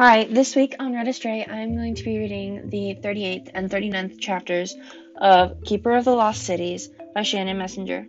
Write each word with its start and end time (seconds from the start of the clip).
Hi, 0.00 0.24
this 0.24 0.56
week 0.56 0.76
on 0.78 0.94
Red 0.94 1.08
Astray, 1.08 1.44
I'm 1.44 1.76
going 1.76 1.94
to 1.94 2.02
be 2.02 2.16
reading 2.16 2.70
the 2.70 2.96
38th 3.02 3.50
and 3.52 3.68
39th 3.68 4.18
chapters 4.18 4.74
of 5.20 5.62
Keeper 5.62 5.94
of 5.94 6.06
the 6.06 6.14
Lost 6.14 6.42
Cities 6.42 6.88
by 7.14 7.20
Shannon 7.20 7.58
Messenger. 7.58 8.06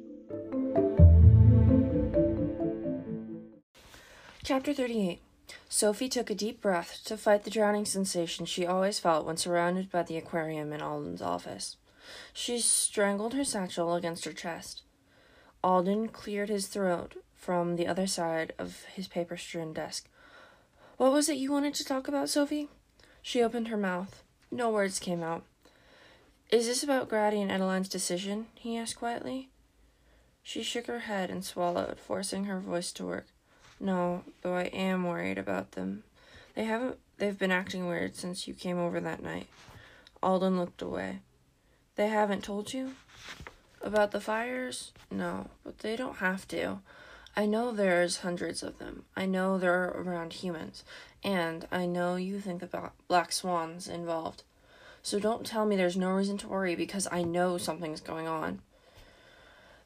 Chapter 4.41 4.73
38 4.73 5.19
Sophie 5.67 6.08
took 6.08 6.29
a 6.29 6.33
deep 6.33 6.62
breath 6.62 7.01
to 7.04 7.17
fight 7.17 7.44
the 7.44 7.49
drowning 7.49 7.83
sensation 7.83 8.46
she 8.46 8.65
always 8.65 8.97
felt 8.97 9.26
when 9.26 9.35
surrounded 9.35 9.92
by 9.92 10.03
the 10.03 10.15
aquarium 10.15 10.71
in 10.71 10.81
Alden's 10.81 11.21
office. 11.21 11.76
She 12.31 12.60
strangled 12.60 13.33
her 13.33 13.44
satchel 13.44 13.96
against 13.96 14.23
her 14.23 14.31
chest. 14.31 14.83
Alden 15.62 16.08
cleared 16.08 16.48
his 16.48 16.67
throat 16.67 17.16
from 17.35 17.76
the 17.76 17.88
other 17.88 18.08
side 18.08 18.53
of 18.58 18.86
his 18.95 19.09
paper 19.09 19.36
strewn 19.36 19.73
desk. 19.73 20.08
What 21.02 21.14
was 21.14 21.30
it 21.30 21.38
you 21.38 21.52
wanted 21.52 21.73
to 21.73 21.84
talk 21.84 22.08
about, 22.08 22.30
Sophie? 22.30 22.70
She 23.23 23.42
opened 23.42 23.70
her 23.70 23.76
mouth. 23.76 24.22
No 24.52 24.70
words 24.70 25.00
came 25.00 25.23
out. 25.23 25.42
Is 26.52 26.68
this 26.68 26.84
about 26.84 27.09
Grady 27.09 27.42
and 27.42 27.50
Edaline's 27.50 27.90
decision? 27.90 28.46
he 28.54 28.78
asked 28.78 28.98
quietly. 28.98 29.50
She 30.44 30.62
shook 30.62 30.86
her 30.86 31.00
head 31.00 31.32
and 31.32 31.44
swallowed, 31.44 31.98
forcing 32.00 32.44
her 32.44 32.59
voice 32.59 32.92
to 32.92 33.06
work. 33.08 33.26
No, 33.80 34.26
though 34.44 34.54
I 34.54 34.66
am 34.66 35.04
worried 35.04 35.40
about 35.40 35.72
them. 35.72 36.04
They 36.54 36.66
haven't 36.66 37.00
they've 37.18 37.40
been 37.40 37.52
acting 37.52 37.88
weird 37.88 38.16
since 38.16 38.48
you 38.48 38.54
came 38.54 38.78
over 38.78 39.00
that 39.00 39.23
night. 39.23 39.48
Alden 40.22 40.59
looked 40.59 40.84
away. 40.84 41.22
They 41.95 42.09
haven't 42.09 42.44
told 42.44 42.73
you? 42.73 42.92
About 43.81 44.12
the 44.12 44.22
fires? 44.22 44.92
No, 45.09 45.48
but 45.64 45.80
they 45.80 45.95
don't 45.95 46.18
have 46.18 46.48
to. 46.50 46.81
I 47.35 47.45
know 47.45 47.71
there's 47.71 48.17
hundreds 48.17 48.62
of 48.62 48.77
them. 48.77 49.03
I 49.16 49.26
know 49.26 49.58
they're 49.58 49.85
around 49.85 50.34
humans. 50.34 50.83
And 51.23 51.67
I 51.72 51.86
know 51.86 52.16
you 52.16 52.39
think 52.39 52.59
the 52.59 52.92
Black 53.08 53.31
Swan's 53.31 53.88
involved. 53.88 54.44
So 55.03 55.19
don't 55.19 55.45
tell 55.45 55.66
me 55.66 55.75
there's 55.75 55.97
no 55.97 56.11
reason 56.11 56.38
to 56.39 56.47
worry 56.47 56.75
because 56.75 57.08
I 57.11 57.23
know 57.23 57.58
something's 57.58 58.02
going 58.02 58.28
on. 58.28 58.59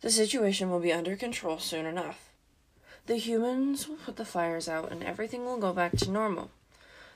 The 0.02 0.10
situation 0.10 0.70
will 0.70 0.80
be 0.80 0.94
under 0.94 1.16
control 1.16 1.60
soon 1.60 1.86
enough. 1.86 2.30
The 3.06 3.18
humans 3.18 3.88
will 3.88 3.98
put 3.98 4.16
the 4.16 4.26
fires 4.26 4.68
out 4.68 4.92
and 4.92 5.04
everything 5.04 5.46
will 5.46 5.58
go 5.58 5.74
back 5.74 5.96
to 5.98 6.12
normal. 6.12 6.50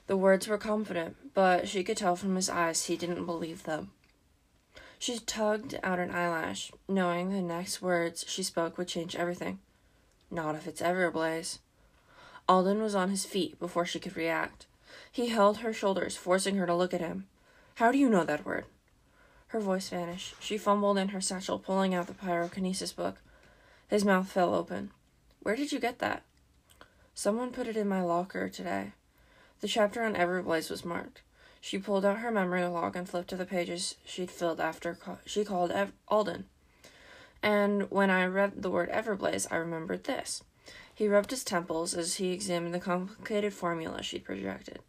The 0.06 0.16
words 0.16 0.48
were 0.48 0.58
confident, 0.58 1.34
but 1.34 1.68
she 1.68 1.84
could 1.84 1.96
tell 1.96 2.16
from 2.16 2.36
his 2.36 2.48
eyes 2.48 2.86
he 2.86 2.96
didn't 2.96 3.26
believe 3.26 3.64
them. 3.64 3.90
She 4.98 5.18
tugged 5.18 5.78
out 5.82 5.98
an 5.98 6.10
eyelash, 6.10 6.72
knowing 6.88 7.30
the 7.30 7.42
next 7.42 7.80
words 7.80 8.24
she 8.28 8.42
spoke 8.42 8.76
would 8.76 8.88
change 8.88 9.16
everything. 9.16 9.58
Not 10.30 10.54
if 10.54 10.66
it's 10.66 10.80
Everblaze. 10.80 11.58
Alden 12.48 12.82
was 12.82 12.94
on 12.94 13.10
his 13.10 13.24
feet 13.24 13.58
before 13.58 13.86
she 13.86 14.00
could 14.00 14.16
react. 14.16 14.66
He 15.10 15.28
held 15.28 15.58
her 15.58 15.72
shoulders, 15.72 16.16
forcing 16.16 16.56
her 16.56 16.66
to 16.66 16.74
look 16.74 16.94
at 16.94 17.00
him. 17.00 17.26
How 17.76 17.90
do 17.90 17.98
you 17.98 18.08
know 18.08 18.24
that 18.24 18.44
word? 18.44 18.64
Her 19.48 19.60
voice 19.60 19.88
vanished. 19.88 20.34
She 20.40 20.58
fumbled 20.58 20.98
in 20.98 21.08
her 21.08 21.20
satchel, 21.20 21.58
pulling 21.58 21.94
out 21.94 22.06
the 22.06 22.12
pyrokinesis 22.12 22.94
book. 22.94 23.16
His 23.88 24.04
mouth 24.04 24.30
fell 24.30 24.54
open. 24.54 24.90
Where 25.42 25.56
did 25.56 25.72
you 25.72 25.80
get 25.80 25.98
that? 25.98 26.22
Someone 27.14 27.50
put 27.50 27.66
it 27.66 27.76
in 27.76 27.88
my 27.88 28.02
locker 28.02 28.48
today. 28.48 28.92
The 29.60 29.68
chapter 29.68 30.02
on 30.02 30.14
Everblaze 30.14 30.70
was 30.70 30.84
marked. 30.84 31.22
She 31.60 31.78
pulled 31.78 32.04
out 32.04 32.18
her 32.18 32.30
memory 32.30 32.64
log 32.64 32.96
and 32.96 33.08
flipped 33.08 33.28
to 33.30 33.36
the 33.36 33.44
pages 33.44 33.96
she'd 34.04 34.30
filled 34.30 34.60
after 34.60 34.94
ca- 34.94 35.18
she 35.26 35.44
called 35.44 35.70
Ev- 35.70 35.92
Alden. 36.08 36.46
And 37.42 37.90
when 37.90 38.10
I 38.10 38.26
read 38.26 38.62
the 38.62 38.70
word 38.70 38.90
Everblaze, 38.90 39.46
I 39.50 39.56
remembered 39.56 40.04
this. 40.04 40.44
He 40.94 41.08
rubbed 41.08 41.30
his 41.30 41.44
temples 41.44 41.94
as 41.94 42.16
he 42.16 42.32
examined 42.32 42.74
the 42.74 42.80
complicated 42.80 43.54
formula 43.54 44.02
she'd 44.02 44.24
projected. 44.24 44.80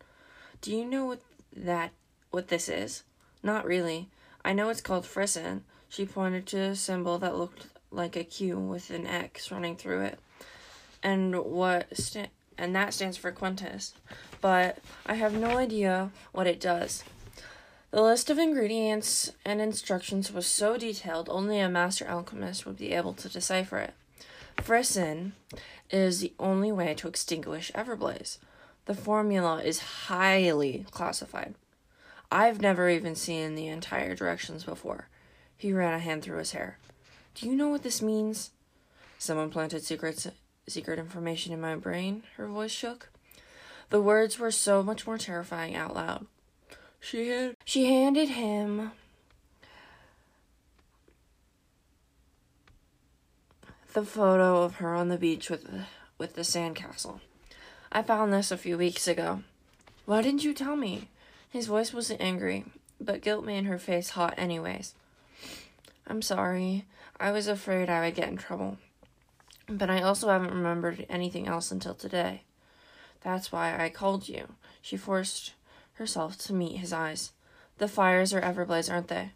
Do 0.60 0.76
you 0.76 0.86
know 0.86 1.06
what 1.06 1.22
that 1.56 1.92
what 2.32 2.50
this 2.50 2.68
is? 2.68 3.04
Not 3.42 3.66
really. 3.66 4.10
I 4.44 4.54
know 4.54 4.70
it's 4.70 4.82
called 4.82 5.06
frisson. 5.06 5.64
She 5.88 6.06
pointed 6.06 6.46
to 6.48 6.60
a 6.60 6.76
symbol 6.76 7.18
that 7.20 7.38
looked 7.38 7.68
like 7.92 8.16
a 8.16 8.24
Q 8.24 8.60
with 8.60 8.90
an 8.90 9.06
X 9.06 9.52
running 9.52 9.76
through 9.76 10.02
it. 10.02 10.20
And 11.02 11.44
what 11.44 11.96
sta- 11.98 12.30
and 12.58 12.76
that 12.76 12.94
stands 12.94 13.18
for 13.18 13.32
Quintus. 13.32 13.94
But 14.40 14.80
I 15.06 15.16
have 15.16 15.34
no 15.34 15.58
idea 15.58 16.12
what 16.32 16.48
it 16.48 16.60
does. 16.60 17.04
The 17.92 18.02
list 18.02 18.30
of 18.30 18.40
ingredients 18.40 19.34
and 19.44 19.60
instructions 19.60 20.32
was 20.32 20.48
so 20.48 20.78
detailed 20.78 21.28
only 21.28 21.60
a 21.60 21.68
master 21.68 22.08
alchemist 22.08 22.66
would 22.66 22.78
be 22.78 22.94
able 22.94 23.14
to 23.16 23.28
decipher 23.28 23.80
it. 23.80 23.94
Frisson 24.58 25.34
is 25.90 26.22
the 26.22 26.32
only 26.40 26.72
way 26.72 26.94
to 26.94 27.10
extinguish 27.10 27.70
Everblaze. 27.76 28.38
The 28.86 28.96
formula 28.96 29.62
is 29.62 30.06
highly 30.08 30.86
classified. 30.92 31.56
I've 32.32 32.62
never 32.62 32.90
even 32.90 33.14
seen 33.14 33.56
the 33.56 33.68
entire 33.68 34.16
directions 34.16 34.64
before. 34.64 35.10
He 35.58 35.74
ran 35.74 35.94
a 35.94 36.00
hand 36.00 36.24
through 36.24 36.38
his 36.38 36.54
hair. 36.54 36.78
Do 37.36 37.46
you 37.46 37.58
know 37.58 37.68
what 37.68 37.84
this 37.84 38.02
means? 38.02 38.52
Someone 39.20 39.50
planted 39.50 39.84
secrets, 39.84 40.30
secret 40.66 40.98
information 40.98 41.52
in 41.52 41.60
my 41.60 41.76
brain, 41.76 42.24
her 42.38 42.48
voice 42.48 42.72
shook. 42.72 43.10
The 43.90 44.02
words 44.02 44.40
were 44.40 44.52
so 44.52 44.82
much 44.82 45.06
more 45.06 45.18
terrifying 45.18 45.76
out 45.76 45.94
loud. 45.94 46.26
She 47.02 47.28
had 47.28 47.58
she 47.66 47.86
handed 47.86 48.30
him 48.30 48.92
the 53.94 54.06
photo 54.06 54.62
of 54.62 54.76
her 54.76 54.94
on 54.94 55.10
the 55.10 55.18
beach 55.18 55.50
with 55.50 55.68
with 56.18 56.36
the 56.36 56.44
sandcastle. 56.44 57.20
I 57.92 58.04
found 58.04 58.32
this 58.32 58.52
a 58.52 58.58
few 58.58 58.78
weeks 58.78 59.08
ago. 59.08 59.42
Why 60.06 60.22
didn't 60.22 60.44
you 60.44 60.54
tell 60.54 60.76
me? 60.76 61.10
His 61.50 61.68
voice 61.68 61.92
wasn't 61.94 62.22
angry, 62.22 62.66
but 63.00 63.22
guilt 63.22 63.44
made 63.44 63.66
her 63.66 63.80
face 63.80 64.12
hot 64.12 64.36
anyways. 64.38 64.94
I'm 66.08 66.22
sorry. 66.22 66.86
I 67.20 67.32
was 67.32 67.48
afraid 67.48 67.90
I 67.90 68.06
would 68.06 68.16
get 68.16 68.30
in 68.30 68.38
trouble. 68.38 68.78
But 69.68 69.90
I 69.90 70.02
also 70.02 70.30
haven't 70.30 70.54
remembered 70.54 71.06
anything 71.10 71.48
else 71.48 71.72
until 71.72 71.96
today. 71.96 72.44
That's 73.22 73.52
why 73.52 73.84
I 73.84 73.90
called 73.90 74.30
you. 74.30 74.54
She 74.82 74.98
forced 74.98 75.54
herself 75.94 76.38
to 76.40 76.54
meet 76.54 76.78
his 76.78 76.94
eyes. 76.94 77.32
The 77.78 77.88
fires 77.88 78.34
are 78.34 78.42
Everblaze, 78.42 78.92
aren't 78.92 79.08
they? 79.08 79.32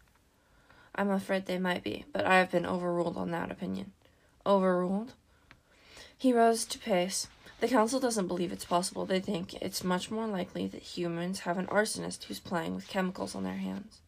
I'm 0.94 1.10
afraid 1.10 1.46
they 1.46 1.58
might 1.58 1.82
be, 1.82 2.04
but 2.12 2.24
I 2.24 2.38
have 2.38 2.50
been 2.50 2.66
overruled 2.66 3.16
on 3.16 3.30
that 3.32 3.50
opinion. 3.50 3.92
Overruled? 4.44 5.12
He 6.16 6.32
rose 6.32 6.64
to 6.66 6.78
pace. 6.78 7.28
The 7.60 7.68
council 7.68 8.00
doesn't 8.00 8.28
believe 8.28 8.52
it's 8.52 8.64
possible. 8.64 9.04
They 9.04 9.20
think 9.20 9.54
it's 9.54 9.84
much 9.84 10.10
more 10.10 10.26
likely 10.26 10.66
that 10.68 10.82
humans 10.82 11.40
have 11.40 11.58
an 11.58 11.66
arsonist 11.66 12.24
who's 12.24 12.40
playing 12.40 12.74
with 12.74 12.88
chemicals 12.88 13.34
on 13.34 13.44
their 13.44 13.56
hands. 13.56 14.00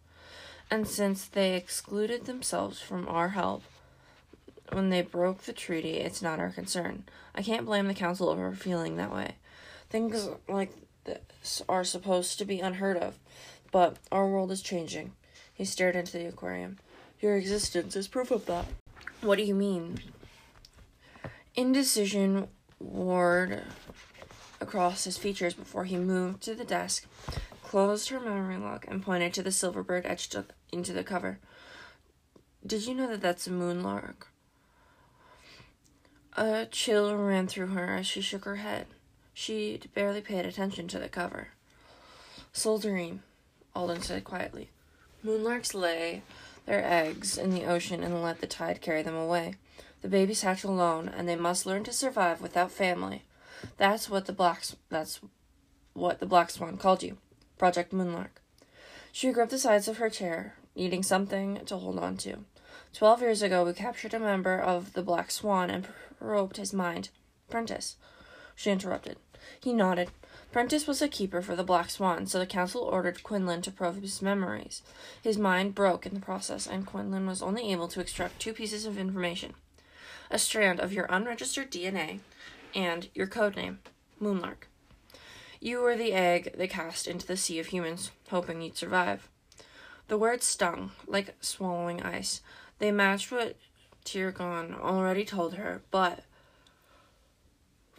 And 0.71 0.87
since 0.87 1.27
they 1.27 1.55
excluded 1.55 2.25
themselves 2.27 2.81
from 2.81 3.09
our 3.09 3.31
help 3.31 3.63
when 4.73 4.91
they 4.91 5.03
broke 5.03 5.43
the 5.43 5.53
treaty, 5.53 5.95
it's 5.95 6.21
not 6.21 6.39
our 6.39 6.51
concern. 6.51 7.05
I 7.35 7.43
can't 7.43 7.67
blame 7.67 7.87
the 7.87 7.95
council 7.95 8.35
for 8.35 8.53
feeling 8.55 8.97
that 8.97 9.13
way. 9.13 9.37
Things 9.89 10.29
like 10.47 10.73
this 11.09 11.63
are 11.69 11.85
supposed 11.85 12.39
to 12.39 12.45
be 12.45 12.61
unheard 12.61 12.97
of, 12.97 13.19
but 13.73 13.97
our 14.13 14.29
world 14.29 14.51
is 14.51 14.63
changing. 14.63 15.13
He 15.53 15.65
stared 15.65 15.97
into 15.97 16.13
the 16.19 16.27
aquarium. 16.27 16.79
Your 17.21 17.37
existence 17.37 17.97
is 17.97 18.07
proof 18.07 18.31
of 18.31 18.47
that. 18.47 18.67
What 19.21 19.39
do 19.39 19.45
you 19.45 19.55
mean? 19.55 20.01
Indecision 21.57 22.49
ward 22.79 23.63
across 24.61 25.05
his 25.05 25.19
features 25.19 25.55
before 25.55 25.85
he 25.85 25.97
moved 25.97 26.43
to 26.43 26.55
the 26.55 26.65
desk, 26.65 27.07
closed 27.63 28.09
her 28.11 28.21
memory 28.21 28.57
log, 28.57 28.85
and 28.87 29.03
pointed 29.03 29.35
to 29.35 29.43
the 29.43 29.53
silver 29.53 29.83
bird 29.83 30.07
etched 30.07 30.37
into 30.71 30.93
the 30.93 31.05
cover. 31.05 31.39
Did 32.65 32.87
you 32.87 32.95
know 32.95 33.09
that 33.09 33.21
that's 33.21 33.47
a 33.47 33.51
moonlark? 33.51 34.27
A 36.37 36.67
chill 36.67 37.17
ran 37.17 37.49
through 37.49 37.69
her 37.69 37.97
as 37.97 38.07
she 38.07 38.21
shook 38.21 38.45
her 38.45 38.57
head. 38.57 38.87
She'd 39.41 39.89
barely 39.95 40.21
paid 40.21 40.47
attention 40.47 40.89
to 40.89 40.99
the 40.99 41.09
cover. 41.09 41.51
Soldering, 42.53 43.23
Alden 43.73 44.03
said 44.03 44.25
quietly. 44.25 44.71
Moonlarks 45.25 45.75
lay 45.75 46.23
their 46.67 46.85
eggs 46.85 47.39
in 47.39 47.51
the 47.51 47.65
ocean 47.65 48.03
and 48.03 48.21
let 48.21 48.41
the 48.41 48.49
tide 48.49 48.81
carry 48.81 49.01
them 49.01 49.15
away. 49.15 49.55
The 50.03 50.09
babies 50.09 50.43
hatch 50.43 50.65
alone, 50.65 51.09
and 51.09 51.29
they 51.29 51.37
must 51.37 51.67
learn 51.67 51.85
to 51.85 51.93
survive 51.93 52.41
without 52.41 52.73
family. 52.73 53.23
That's 53.77 54.11
what 54.11 54.27
the 54.27 54.33
black 54.33 54.65
that's 54.91 55.21
what 55.93 56.19
the 56.19 56.27
black 56.27 56.51
swan 56.51 56.77
called 56.77 57.05
you, 57.05 57.17
Project 57.59 57.93
Moonlark. 57.93 58.43
She 59.13 59.31
gripped 59.31 59.53
the 59.53 59.61
sides 59.61 59.87
of 59.87 59.99
her 59.99 60.11
chair, 60.11 60.57
needing 60.75 61.05
something 61.05 61.65
to 61.65 61.77
hold 61.77 62.01
on 62.01 62.17
to. 62.19 62.39
Twelve 62.93 63.21
years 63.21 63.41
ago, 63.41 63.65
we 63.65 63.73
captured 63.73 64.15
a 64.15 64.19
member 64.19 64.59
of 64.59 64.95
the 64.95 65.03
Black 65.03 65.31
Swan 65.31 65.71
and 65.71 65.87
probed 66.19 66.57
his 66.57 66.73
mind. 66.73 67.11
Prentice. 67.49 67.95
She 68.57 68.73
interrupted. 68.73 69.17
He 69.61 69.73
nodded. 69.73 70.11
Prentice 70.51 70.87
was 70.87 71.03
a 71.03 71.09
keeper 71.09 71.43
for 71.43 71.55
the 71.55 71.63
Black 71.63 71.91
Swan, 71.91 72.27
so 72.27 72.39
the 72.39 72.47
council 72.47 72.83
ordered 72.83 73.23
Quinlin 73.23 73.63
to 73.63 73.71
probe 73.71 74.01
his 74.01 74.23
memories. 74.23 74.83
His 75.23 75.37
mind 75.37 75.75
broke 75.75 76.07
in 76.07 76.15
the 76.15 76.21
process, 76.21 76.67
and 76.67 76.87
Quinlin 76.87 77.27
was 77.27 77.43
only 77.43 77.71
able 77.71 77.89
to 77.89 78.01
extract 78.01 78.41
two 78.41 78.53
pieces 78.53 78.87
of 78.87 78.99
information 78.99 79.55
a 80.31 80.39
strand 80.39 80.79
of 80.79 80.93
your 80.93 81.07
unregistered 81.09 81.71
DNA 81.71 82.21
and 82.75 83.09
your 83.15 83.27
code 83.27 83.57
name, 83.57 83.79
Moonlark. 84.21 84.67
You 85.61 85.81
were 85.81 85.97
the 85.97 86.13
egg 86.13 86.55
they 86.57 86.69
cast 86.69 87.07
into 87.07 87.27
the 87.27 87.37
sea 87.37 87.59
of 87.59 87.69
humans, 87.69 88.11
hoping 88.31 88.61
you'd 88.61 88.77
survive. 88.77 89.29
The 90.09 90.19
words 90.19 90.47
stung, 90.47 90.93
like 91.07 91.35
swallowing 91.41 92.03
ice. 92.03 92.41
They 92.79 92.93
matched 92.93 93.33
what 93.33 93.57
Tiergan 94.05 94.79
already 94.79 95.25
told 95.25 95.55
her, 95.55 95.83
but 95.91 96.25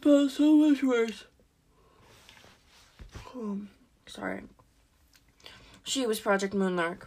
felt 0.02 0.32
so 0.32 0.56
much 0.56 0.82
worse. 0.82 1.26
Oh, 3.36 3.62
sorry. 4.06 4.42
She 5.84 6.06
was 6.06 6.20
Project 6.20 6.54
Moonlark. 6.54 7.04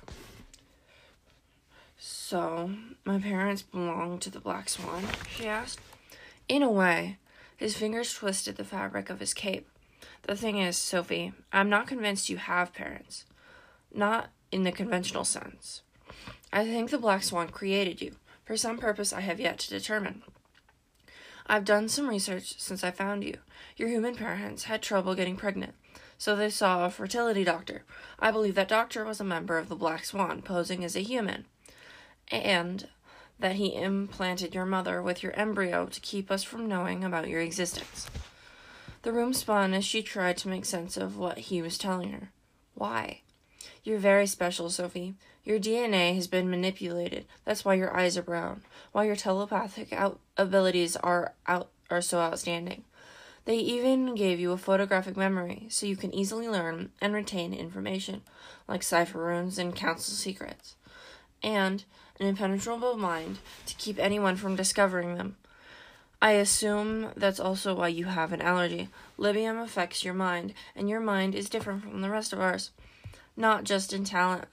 So, 1.99 2.70
my 3.04 3.19
parents 3.19 3.62
belong 3.62 4.19
to 4.20 4.31
the 4.31 4.40
Black 4.40 4.69
Swan? 4.69 5.04
she 5.37 5.46
asked. 5.46 5.81
In 6.49 6.62
a 6.62 6.70
way. 6.70 7.19
His 7.56 7.76
fingers 7.76 8.12
twisted 8.12 8.56
the 8.56 8.64
fabric 8.64 9.08
of 9.08 9.20
his 9.20 9.34
cape. 9.34 9.69
The 10.22 10.34
thing 10.34 10.58
is, 10.58 10.76
Sophie, 10.76 11.32
I'm 11.52 11.69
not 11.69 11.87
convinced 11.87 12.28
you 12.28 12.38
have 12.38 12.72
parents. 12.72 13.25
Not 13.94 14.31
in 14.50 14.64
the 14.64 14.72
conventional 14.72 15.25
sense. 15.25 15.82
I 16.52 16.64
think 16.64 16.90
the 16.90 16.99
Black 16.99 17.22
Swan 17.22 17.49
created 17.49 18.00
you, 18.00 18.16
for 18.44 18.56
some 18.56 18.78
purpose 18.78 19.12
I 19.12 19.20
have 19.20 19.38
yet 19.38 19.58
to 19.60 19.70
determine. 19.70 20.22
I've 21.46 21.64
done 21.64 21.88
some 21.88 22.08
research 22.08 22.60
since 22.60 22.82
I 22.82 22.90
found 22.90 23.25
you. 23.25 23.38
Your 23.76 23.88
human 23.88 24.14
parents 24.14 24.64
had 24.64 24.82
trouble 24.82 25.14
getting 25.14 25.37
pregnant, 25.37 25.75
so 26.22 26.36
they 26.36 26.48
saw 26.48 26.86
a 26.86 26.90
fertility 26.90 27.42
doctor. 27.42 27.82
I 28.20 28.30
believe 28.30 28.54
that 28.54 28.69
doctor 28.69 29.04
was 29.04 29.20
a 29.20 29.24
member 29.24 29.58
of 29.58 29.69
the 29.69 29.74
Black 29.74 30.04
Swan, 30.04 30.40
posing 30.40 30.84
as 30.84 30.94
a 30.94 31.02
human, 31.02 31.46
and 32.30 32.86
that 33.40 33.56
he 33.56 33.74
implanted 33.74 34.54
your 34.54 34.64
mother 34.64 35.02
with 35.02 35.24
your 35.24 35.32
embryo 35.32 35.86
to 35.86 36.00
keep 36.00 36.30
us 36.30 36.44
from 36.44 36.69
knowing 36.69 37.02
about 37.02 37.28
your 37.28 37.40
existence. 37.40 38.06
The 39.02 39.12
room 39.12 39.34
spun 39.34 39.74
as 39.74 39.84
she 39.84 40.00
tried 40.00 40.36
to 40.36 40.48
make 40.48 40.64
sense 40.64 40.96
of 40.96 41.19
what 41.19 41.38
he 41.38 41.60
was 41.60 41.76
telling 41.76 42.12
her. 42.12 42.30
Why? 42.76 43.22
You're 43.82 43.98
very 43.98 44.28
special, 44.28 44.70
Sophie. 44.70 45.16
Your 45.42 45.58
DNA 45.58 46.14
has 46.14 46.28
been 46.28 46.48
manipulated. 46.48 47.26
That's 47.44 47.64
why 47.64 47.75
your 47.75 47.96
eyes 47.96 48.16
are 48.16 48.22
brown. 48.22 48.62
Why 48.92 49.06
your 49.06 49.16
telepathic 49.16 49.92
out- 49.92 50.20
abilities 50.36 50.94
are 50.94 51.34
out 51.48 51.70
are 51.90 52.00
so 52.00 52.20
outstanding. 52.20 52.84
They 53.44 53.56
even 53.56 54.14
gave 54.14 54.38
you 54.38 54.52
a 54.52 54.58
photographic 54.58 55.16
memory 55.16 55.66
so 55.68 55.86
you 55.86 55.96
can 55.96 56.14
easily 56.14 56.48
learn 56.48 56.90
and 57.00 57.12
retain 57.12 57.52
information, 57.52 58.22
like 58.68 58.82
cipher 58.82 59.18
runes 59.18 59.58
and 59.58 59.74
council 59.74 60.14
secrets, 60.14 60.76
and 61.42 61.84
an 62.20 62.26
impenetrable 62.26 62.96
mind 62.96 63.38
to 63.66 63.74
keep 63.74 63.98
anyone 63.98 64.36
from 64.36 64.54
discovering 64.54 65.16
them. 65.16 65.36
I 66.20 66.32
assume 66.32 67.08
that's 67.16 67.40
also 67.40 67.74
why 67.74 67.88
you 67.88 68.04
have 68.04 68.32
an 68.32 68.40
allergy. 68.40 68.88
Limbium 69.18 69.60
affects 69.60 70.04
your 70.04 70.14
mind, 70.14 70.54
and 70.76 70.88
your 70.88 71.00
mind 71.00 71.34
is 71.34 71.50
different 71.50 71.82
from 71.82 72.00
the 72.00 72.10
rest 72.10 72.32
of 72.32 72.40
ours. 72.40 72.70
Not 73.36 73.64
just 73.64 73.92
in 73.92 74.04
talent, 74.04 74.44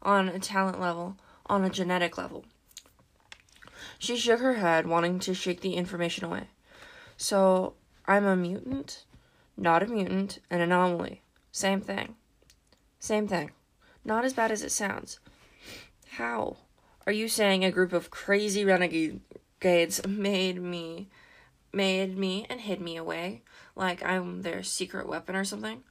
on 0.00 0.30
a 0.30 0.38
talent 0.38 0.80
level, 0.80 1.18
on 1.44 1.62
a 1.62 1.68
genetic 1.68 2.16
level. 2.16 2.46
She 3.98 4.16
shook 4.16 4.40
her 4.40 4.54
head, 4.54 4.86
wanting 4.86 5.18
to 5.20 5.34
shake 5.34 5.60
the 5.60 5.74
information 5.74 6.24
away. 6.24 6.44
So, 7.18 7.74
I'm 8.10 8.26
a 8.26 8.34
mutant, 8.34 9.04
not 9.56 9.84
a 9.84 9.86
mutant, 9.86 10.40
an 10.50 10.60
anomaly. 10.60 11.22
Same 11.52 11.80
thing. 11.80 12.16
Same 12.98 13.28
thing. 13.28 13.52
Not 14.04 14.24
as 14.24 14.32
bad 14.32 14.50
as 14.50 14.64
it 14.64 14.72
sounds. 14.72 15.20
How? 16.14 16.56
Are 17.06 17.12
you 17.12 17.28
saying 17.28 17.64
a 17.64 17.70
group 17.70 17.92
of 17.92 18.10
crazy 18.10 18.64
renegades 18.64 20.04
made 20.08 20.60
me 20.60 21.06
made 21.72 22.18
me 22.18 22.46
and 22.50 22.62
hid 22.62 22.80
me 22.80 22.96
away 22.96 23.42
like 23.76 24.04
I'm 24.04 24.42
their 24.42 24.64
secret 24.64 25.06
weapon 25.06 25.36
or 25.36 25.44
something? 25.44 25.84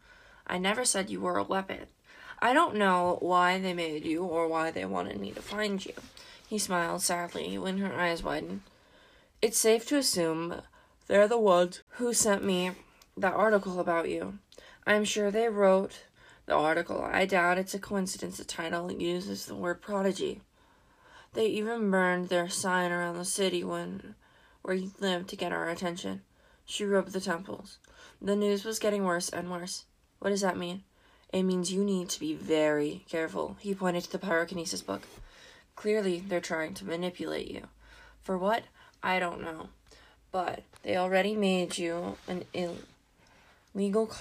I 0.46 0.58
never 0.58 0.84
said 0.84 1.10
you 1.10 1.22
were 1.22 1.38
a 1.38 1.44
weapon. 1.44 1.86
I 2.40 2.52
don't 2.52 2.76
know 2.76 3.18
why 3.22 3.62
they 3.62 3.74
made 3.74 4.04
you 4.04 4.26
or 4.26 4.50
why 4.50 4.72
they 4.72 4.84
wanted 4.84 5.22
me 5.22 5.32
to 5.32 5.42
find 5.42 5.86
you. 5.86 5.94
He 6.50 6.58
smiled 6.58 7.02
sadly 7.02 7.58
when 7.58 7.78
her 7.78 7.98
eyes 7.98 8.22
widened. 8.24 8.64
It's 9.42 9.58
safe 9.58 9.88
to 9.88 9.96
assume 9.96 10.64
they're 11.10 11.28
the 11.28 11.40
ones 11.40 11.82
who 12.00 12.14
sent 12.14 12.42
me 12.46 12.72
that 13.18 13.34
article 13.34 13.78
about 13.78 14.08
you. 14.08 14.40
I'm 14.88 15.04
sure 15.04 15.30
they 15.30 15.50
wrote 15.50 16.04
the 16.46 16.56
article. 16.56 17.04
I 17.04 17.26
doubt 17.26 17.58
it's 17.58 17.74
a 17.74 17.80
coincidence 17.80 18.38
the 18.38 18.46
title 18.46 18.90
uses 18.90 19.46
the 19.46 19.56
word 19.56 19.82
prodigy. 19.82 20.40
They 21.34 21.48
even 21.48 21.92
burned 21.92 22.30
their 22.30 22.48
sign 22.48 22.94
around 22.94 23.18
the 23.18 23.26
city 23.26 23.66
when 23.66 24.16
where 24.62 24.76
you 24.76 24.92
lived 25.02 25.28
to 25.30 25.36
get 25.36 25.52
our 25.52 25.70
attention. 25.70 26.22
She 26.64 26.86
rubbed 26.86 27.12
the 27.12 27.20
temples. 27.20 27.80
The 28.22 28.36
news 28.38 28.64
was 28.64 28.80
getting 28.80 29.04
worse 29.04 29.28
and 29.28 29.52
worse. 29.52 29.84
What 30.20 30.30
does 30.30 30.42
that 30.42 30.58
mean? 30.58 30.84
It 31.34 31.44
means 31.44 31.74
you 31.74 31.84
need 31.84 32.08
to 32.10 32.20
be 32.22 32.34
very 32.34 33.04
careful. 33.10 33.58
He 33.60 33.76
pointed 33.76 34.06
to 34.06 34.12
the 34.14 34.20
pyrokinesis 34.20 34.86
book. 34.86 35.02
Clearly, 35.76 36.24
they're 36.26 36.40
trying 36.40 36.76
to 36.76 36.86
manipulate 36.86 37.52
you. 37.52 37.68
For 38.22 38.38
what? 38.38 38.64
I 39.04 39.20
don't 39.20 39.42
know. 39.42 39.68
But 40.32 40.64
they 40.84 40.96
already 40.96 41.36
made 41.36 41.78
you 41.78 42.18
an 42.28 42.44
illegal 43.74 44.12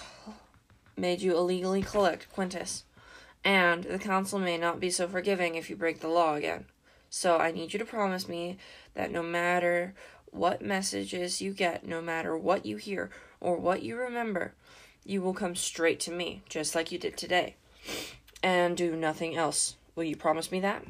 made 0.97 1.21
you 1.21 1.37
illegally 1.37 1.83
collect 1.83 2.31
Quintus. 2.33 2.85
And 3.45 3.85
the 3.85 3.99
council 3.99 4.39
may 4.39 4.59
not 4.59 4.81
be 4.81 4.91
so 4.91 5.07
forgiving 5.07 5.55
if 5.55 5.71
you 5.71 5.77
break 5.77 6.01
the 6.01 6.09
law 6.09 6.35
again. 6.35 6.65
So 7.09 7.39
I 7.39 7.53
need 7.53 7.73
you 7.73 7.79
to 7.79 7.85
promise 7.85 8.29
me 8.29 8.59
that 8.95 9.13
no 9.13 9.23
matter 9.23 9.95
what 10.31 10.61
messages 10.61 11.41
you 11.41 11.53
get, 11.53 11.87
no 11.87 12.03
matter 12.03 12.37
what 12.37 12.67
you 12.67 12.77
hear 12.77 13.11
or 13.41 13.57
what 13.57 13.83
you 13.83 13.97
remember, 13.97 14.53
you 15.05 15.23
will 15.23 15.33
come 15.33 15.55
straight 15.55 16.01
to 16.01 16.11
me, 16.11 16.43
just 16.49 16.75
like 16.75 16.93
you 16.93 16.99
did 16.99 17.17
today, 17.17 17.55
and 18.43 18.77
do 18.77 18.95
nothing 18.95 19.37
else. 19.37 19.77
Will 19.95 20.05
you 20.05 20.17
promise 20.17 20.53
me 20.53 20.61
that? 20.61 20.85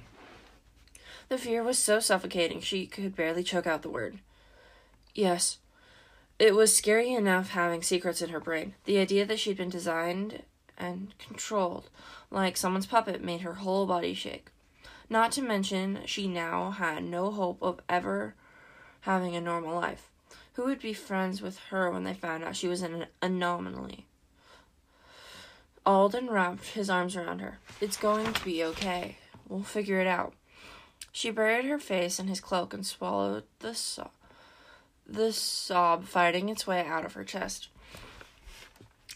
The 1.28 1.38
fear 1.38 1.62
was 1.62 1.78
so 1.78 2.00
suffocating 2.00 2.60
she 2.60 2.86
could 2.86 3.14
barely 3.14 3.44
choke 3.44 3.66
out 3.66 3.82
the 3.82 3.90
word. 3.90 4.18
Yes. 5.18 5.58
It 6.38 6.54
was 6.54 6.76
scary 6.76 7.12
enough 7.12 7.50
having 7.50 7.82
secrets 7.82 8.22
in 8.22 8.28
her 8.28 8.38
brain. 8.38 8.76
The 8.84 8.98
idea 8.98 9.26
that 9.26 9.40
she'd 9.40 9.56
been 9.56 9.68
designed 9.68 10.44
and 10.78 11.12
controlled 11.18 11.90
like 12.30 12.56
someone's 12.56 12.86
puppet 12.86 13.20
made 13.20 13.40
her 13.40 13.54
whole 13.54 13.84
body 13.84 14.14
shake. 14.14 14.52
Not 15.10 15.32
to 15.32 15.42
mention, 15.42 16.02
she 16.06 16.28
now 16.28 16.70
had 16.70 17.02
no 17.02 17.32
hope 17.32 17.60
of 17.60 17.80
ever 17.88 18.36
having 19.00 19.34
a 19.34 19.40
normal 19.40 19.74
life. 19.74 20.08
Who 20.52 20.66
would 20.66 20.80
be 20.80 20.92
friends 20.92 21.42
with 21.42 21.58
her 21.70 21.90
when 21.90 22.04
they 22.04 22.14
found 22.14 22.44
out 22.44 22.54
she 22.54 22.68
was 22.68 22.82
an 22.82 23.06
anomaly? 23.20 24.06
Alden 25.84 26.30
wrapped 26.30 26.64
his 26.66 26.88
arms 26.88 27.16
around 27.16 27.40
her. 27.40 27.58
It's 27.80 27.96
going 27.96 28.32
to 28.32 28.44
be 28.44 28.62
okay. 28.62 29.16
We'll 29.48 29.64
figure 29.64 30.00
it 30.00 30.06
out. 30.06 30.34
She 31.10 31.32
buried 31.32 31.64
her 31.64 31.80
face 31.80 32.20
in 32.20 32.28
his 32.28 32.38
cloak 32.40 32.72
and 32.72 32.86
swallowed 32.86 33.42
the 33.58 33.74
sob, 33.74 34.12
the 35.08 35.32
sob 35.32 36.04
fighting 36.04 36.48
its 36.48 36.66
way 36.66 36.84
out 36.84 37.04
of 37.04 37.14
her 37.14 37.24
chest. 37.24 37.68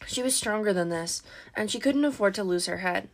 She 0.07 0.23
was 0.23 0.35
stronger 0.35 0.73
than 0.73 0.89
this, 0.89 1.23
and 1.55 1.71
she 1.71 1.79
couldn't 1.79 2.05
afford 2.05 2.35
to 2.35 2.45
lose 2.45 2.67
her 2.67 2.79
head. 2.79 3.09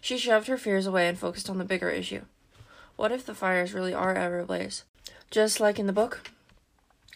She 0.00 0.18
shoved 0.18 0.48
her 0.48 0.58
fears 0.58 0.86
away 0.86 1.08
and 1.08 1.18
focused 1.18 1.48
on 1.48 1.58
the 1.58 1.64
bigger 1.64 1.90
issue. 1.90 2.22
What 2.96 3.12
if 3.12 3.24
the 3.24 3.34
fires 3.34 3.72
really 3.72 3.94
are 3.94 4.14
Everblaze? 4.14 4.82
Just 5.30 5.60
like 5.60 5.78
in 5.78 5.86
the 5.86 5.92
book? 5.92 6.30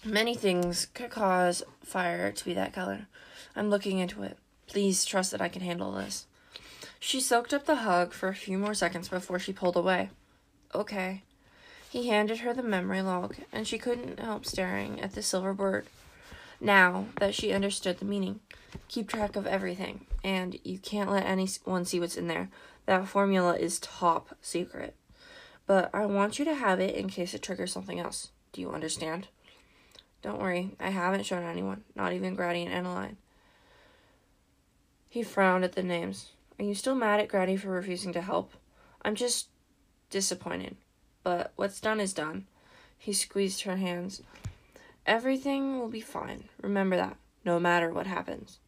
Many 0.04 0.34
things 0.34 0.86
could 0.94 1.10
cause 1.10 1.62
fire 1.84 2.32
to 2.32 2.44
be 2.44 2.54
that 2.54 2.72
color. 2.72 3.06
I'm 3.54 3.68
looking 3.68 3.98
into 3.98 4.22
it. 4.22 4.38
Please 4.66 5.04
trust 5.04 5.30
that 5.32 5.42
I 5.42 5.48
can 5.48 5.62
handle 5.62 5.92
this. 5.92 6.26
She 6.98 7.20
soaked 7.20 7.52
up 7.52 7.66
the 7.66 7.76
hug 7.76 8.12
for 8.12 8.28
a 8.28 8.34
few 8.34 8.58
more 8.58 8.74
seconds 8.74 9.08
before 9.08 9.38
she 9.38 9.52
pulled 9.52 9.76
away. 9.76 10.10
Okay. 10.74 11.22
He 11.90 12.06
handed 12.06 12.38
her 12.38 12.54
the 12.54 12.62
memory 12.62 13.02
log, 13.02 13.34
and 13.52 13.66
she 13.66 13.76
couldn't 13.76 14.20
help 14.20 14.46
staring 14.46 15.00
at 15.00 15.14
the 15.14 15.22
silver 15.22 15.52
bird. 15.52 15.88
Now 16.60 17.06
that 17.18 17.34
she 17.34 17.50
understood 17.50 17.98
the 17.98 18.04
meaning, 18.04 18.38
keep 18.86 19.08
track 19.08 19.34
of 19.34 19.44
everything, 19.44 20.06
and 20.22 20.56
you 20.62 20.78
can't 20.78 21.10
let 21.10 21.26
anyone 21.26 21.84
see 21.84 21.98
what's 21.98 22.16
in 22.16 22.28
there. 22.28 22.48
That 22.86 23.08
formula 23.08 23.56
is 23.56 23.80
top 23.80 24.36
secret. 24.40 24.94
But 25.66 25.90
I 25.92 26.06
want 26.06 26.38
you 26.38 26.44
to 26.44 26.54
have 26.54 26.78
it 26.78 26.94
in 26.94 27.08
case 27.08 27.34
it 27.34 27.42
triggers 27.42 27.72
something 27.72 27.98
else. 27.98 28.30
Do 28.52 28.60
you 28.60 28.70
understand? 28.70 29.26
Don't 30.22 30.40
worry, 30.40 30.76
I 30.78 30.90
haven't 30.90 31.26
shown 31.26 31.42
anyone, 31.42 31.82
not 31.96 32.12
even 32.12 32.36
Grady 32.36 32.66
and 32.66 32.86
Edaline. 32.86 33.16
He 35.08 35.24
frowned 35.24 35.64
at 35.64 35.72
the 35.72 35.82
names. 35.82 36.30
Are 36.56 36.64
you 36.64 36.76
still 36.76 36.94
mad 36.94 37.18
at 37.18 37.26
Grady 37.26 37.56
for 37.56 37.70
refusing 37.70 38.12
to 38.12 38.20
help? 38.20 38.52
I'm 39.02 39.16
just 39.16 39.48
disappointed. 40.08 40.76
But 41.22 41.52
what's 41.56 41.80
done 41.80 42.00
is 42.00 42.12
done. 42.12 42.46
He 42.98 43.12
squeezed 43.12 43.62
her 43.62 43.76
hands. 43.76 44.22
Everything 45.06 45.78
will 45.78 45.88
be 45.88 46.00
fine. 46.00 46.44
Remember 46.62 46.96
that, 46.96 47.16
no 47.44 47.58
matter 47.58 47.90
what 47.90 48.06
happens. 48.06 48.58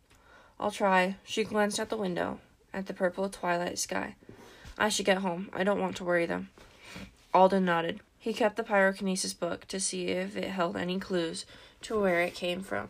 I'll 0.58 0.70
try. 0.70 1.16
She 1.24 1.44
glanced 1.44 1.80
out 1.80 1.88
the 1.88 1.96
window 1.96 2.40
at 2.72 2.86
the 2.86 2.94
purple 2.94 3.28
twilight 3.28 3.78
sky. 3.78 4.16
I 4.78 4.88
should 4.88 5.06
get 5.06 5.18
home. 5.18 5.50
I 5.52 5.64
don't 5.64 5.80
want 5.80 5.96
to 5.96 6.04
worry 6.04 6.26
them. 6.26 6.50
Alden 7.34 7.64
nodded. 7.64 8.00
He 8.18 8.32
kept 8.32 8.56
the 8.56 8.62
pyrokinesis 8.62 9.38
book 9.38 9.66
to 9.66 9.80
see 9.80 10.08
if 10.08 10.36
it 10.36 10.50
held 10.50 10.76
any 10.76 10.98
clues 10.98 11.44
to 11.82 12.00
where 12.00 12.20
it 12.20 12.34
came 12.34 12.62
from. 12.62 12.88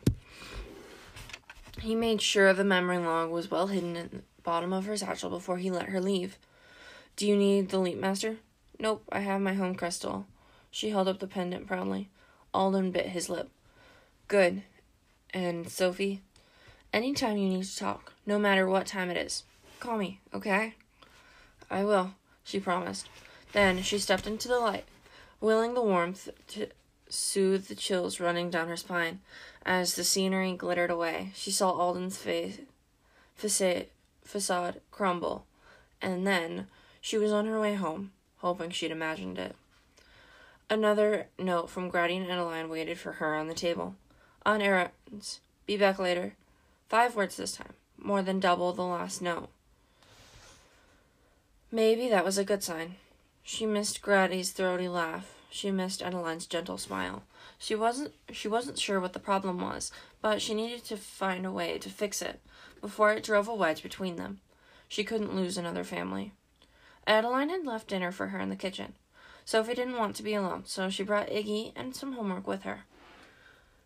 He 1.81 1.95
made 1.95 2.21
sure 2.21 2.53
the 2.53 2.65
memory 2.65 2.99
log 2.99 3.31
was 3.31 3.51
well 3.51 3.69
hidden 3.69 3.97
in 3.97 4.09
the 4.11 4.23
bottom 4.43 4.73
of 4.73 4.85
her 4.85 4.97
satchel 4.97 5.31
before 5.31 5.59
he 5.59 5.71
let 5.71 5.89
her 5.89 6.01
leave. 6.01 6.39
Do 7.17 7.27
you 7.27 7.37
need 7.37 7.71
the 7.71 7.79
leap 7.79 7.99
master? 7.99 8.37
Nope, 8.83 9.05
I 9.13 9.21
have 9.21 9.41
my 9.41 9.55
home 9.55 9.77
crystal. 9.77 10.27
She 10.69 10.91
held 10.91 11.07
up 11.07 11.21
the 11.21 11.29
pendant 11.29 11.69
proudly. 11.69 12.09
Alden 12.53 12.91
bit 12.91 13.07
his 13.07 13.29
lip. 13.29 13.49
Good. 14.27 14.65
And 15.33 15.69
Sophie? 15.69 16.21
Anytime 16.93 17.37
you 17.37 17.49
need 17.49 17.65
to 17.65 17.77
talk, 17.77 18.13
no 18.27 18.41
matter 18.41 18.69
what 18.69 18.89
time 18.89 19.09
it 19.09 19.17
is, 19.17 19.45
call 19.79 19.99
me, 19.99 20.19
okay? 20.35 20.75
I 21.71 21.85
will, 21.85 22.15
she 22.43 22.59
promised. 22.59 23.09
Then 23.53 23.85
she 23.85 24.01
stepped 24.01 24.27
into 24.27 24.49
the 24.49 24.59
light, 24.59 24.87
willing 25.41 25.75
the 25.75 25.81
warmth 25.81 26.29
to 26.49 26.67
soothe 27.09 27.69
the 27.69 27.77
chills 27.77 28.19
running 28.19 28.51
down 28.51 28.67
her 28.67 28.77
spine. 28.77 29.21
As 29.65 29.95
the 29.95 30.03
scenery 30.03 30.55
glittered 30.55 30.91
away, 30.91 31.31
she 31.37 31.53
saw 31.53 31.71
Alden's 31.71 32.17
face, 32.17 32.59
facade, 33.37 33.87
facade 34.25 34.81
crumble, 34.91 35.47
and 36.01 36.27
then 36.27 36.67
she 37.01 37.17
was 37.17 37.31
on 37.31 37.47
her 37.47 37.61
way 37.61 37.75
home, 37.75 38.11
hoping 38.43 38.71
she'd 38.71 38.91
imagined 38.91 39.39
it. 39.39 39.57
Another 40.69 41.29
note 41.39 41.71
from 41.71 41.89
Grady 41.89 42.17
and 42.17 42.27
Edaline 42.29 42.69
waited 42.69 42.99
for 42.99 43.13
her 43.13 43.35
on 43.35 43.49
the 43.49 43.55
table. 43.55 43.95
On 44.45 44.61
errands. 44.61 45.41
Be 45.65 45.77
back 45.77 45.99
later. 45.99 46.35
Five 46.89 47.17
words 47.17 47.37
this 47.37 47.53
time, 47.53 47.73
more 47.97 48.21
than 48.21 48.41
double 48.41 48.73
the 48.73 48.83
last 48.83 49.23
note. 49.23 49.49
Maybe 51.71 52.09
that 52.09 52.25
was 52.25 52.37
a 52.37 52.45
good 52.45 52.63
sign. 52.63 52.97
She 53.43 53.65
missed 53.65 54.03
Grady's 54.03 54.51
throaty 54.51 54.89
laugh. 54.89 55.35
She 55.51 55.71
missed 55.71 56.01
Edaline's 56.01 56.47
gentle 56.47 56.79
smile. 56.79 57.23
She 57.59 57.75
wasn't 57.75 58.13
she 58.31 58.49
wasn't 58.49 58.79
sure 58.79 59.01
what 59.01 59.13
the 59.13 59.19
problem 59.19 59.61
was, 59.61 59.93
but 60.21 60.43
she 60.43 60.53
needed 60.53 60.85
to 60.87 60.97
find 60.97 61.47
a 61.47 61.53
way 61.53 61.79
to 61.79 61.89
fix 61.89 62.21
it 62.21 62.41
before 62.81 63.13
it 63.13 63.23
drove 63.23 63.49
a 63.49 63.55
wedge 63.55 63.83
between 63.83 64.17
them. 64.17 64.41
She 64.89 65.05
couldn't 65.05 65.35
lose 65.35 65.57
another 65.57 65.85
family. 65.85 66.33
Edaline 67.07 67.51
had 67.51 67.67
left 67.67 67.89
dinner 67.89 68.13
for 68.13 68.29
her 68.29 68.39
in 68.39 68.49
the 68.49 68.57
kitchen. 68.57 68.95
Sophie 69.45 69.75
didn't 69.75 69.99
want 69.99 70.15
to 70.17 70.23
be 70.23 70.35
alone, 70.35 70.63
so 70.67 70.89
she 70.89 71.03
brought 71.03 71.29
Iggy 71.29 71.73
and 71.75 71.97
some 71.97 72.13
homework 72.13 72.47
with 72.47 72.63
her. 72.63 72.85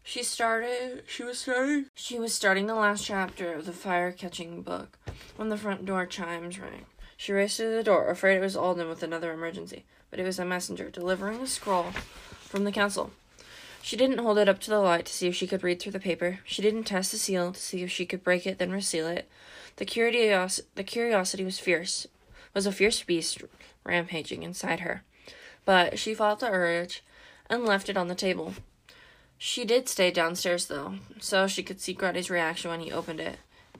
She 0.02 0.22
started 0.22 1.02
she 1.08 1.24
was 1.24 1.40
starting 1.40 1.86
she 1.94 2.18
was 2.18 2.32
starting 2.32 2.66
the 2.66 2.74
last 2.74 3.04
chapter 3.04 3.52
of 3.54 3.66
the 3.66 3.72
fire 3.72 4.12
catching 4.12 4.62
book 4.62 4.98
when 5.34 5.48
the 5.48 5.56
front 5.56 5.84
door 5.84 6.06
chimes 6.06 6.60
rang. 6.60 6.86
She 7.16 7.32
raced 7.32 7.56
to 7.56 7.68
the 7.68 7.82
door, 7.82 8.08
afraid 8.08 8.36
it 8.36 8.40
was 8.40 8.56
Alden 8.56 8.88
with 8.88 9.02
another 9.02 9.32
emergency, 9.32 9.84
but 10.10 10.20
it 10.20 10.24
was 10.24 10.38
a 10.38 10.44
messenger 10.44 10.90
delivering 10.90 11.40
a 11.40 11.46
scroll 11.46 11.92
from 12.40 12.64
the 12.64 12.70
council. 12.70 13.10
She 13.82 13.96
didn't 13.96 14.18
hold 14.18 14.38
it 14.38 14.48
up 14.48 14.60
to 14.60 14.70
the 14.70 14.80
light 14.80 15.06
to 15.06 15.12
see 15.12 15.28
if 15.28 15.34
she 15.34 15.46
could 15.46 15.62
read 15.62 15.80
through 15.80 15.92
the 15.92 16.00
paper. 16.00 16.40
She 16.44 16.60
didn't 16.60 16.84
test 16.84 17.12
the 17.12 17.18
seal 17.18 17.52
to 17.52 17.60
see 17.60 17.82
if 17.82 17.90
she 17.90 18.04
could 18.04 18.22
break 18.22 18.46
it, 18.46 18.58
then 18.58 18.72
reseal 18.72 19.06
it. 19.06 19.28
The 19.76 19.84
the 19.84 20.84
curiosity 20.84 21.44
was 21.44 21.58
fierce, 21.58 22.06
was 22.56 22.64
a 22.64 22.72
fierce 22.72 23.02
beast 23.02 23.42
rampaging 23.84 24.42
inside 24.42 24.80
her. 24.80 25.04
But 25.66 25.98
she 25.98 26.14
fought 26.14 26.40
the 26.40 26.48
urge 26.48 27.04
and 27.50 27.66
left 27.66 27.90
it 27.90 27.98
on 27.98 28.08
the 28.08 28.14
table. 28.14 28.54
She 29.36 29.66
did 29.66 29.90
stay 29.90 30.10
downstairs, 30.10 30.66
though, 30.66 30.94
so 31.20 31.46
she 31.46 31.62
could 31.62 31.82
see 31.82 31.92
Grady's 31.92 32.30
reaction 32.30 32.70
when 32.70 32.80
he 32.80 32.90
opened 32.90 33.20
it. 33.20 33.36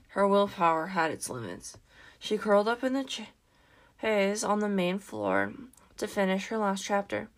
Her 0.08 0.28
willpower 0.28 0.88
had 0.88 1.10
its 1.10 1.30
limits. 1.30 1.78
She 2.18 2.36
curled 2.36 2.68
up 2.68 2.84
in 2.84 2.92
the 2.92 3.08
chaise 4.02 4.44
on 4.44 4.60
the 4.60 4.68
main 4.68 4.98
floor 4.98 5.54
to 5.96 6.06
finish 6.06 6.48
her 6.48 6.58
last 6.58 6.84
chapter. 6.84 7.28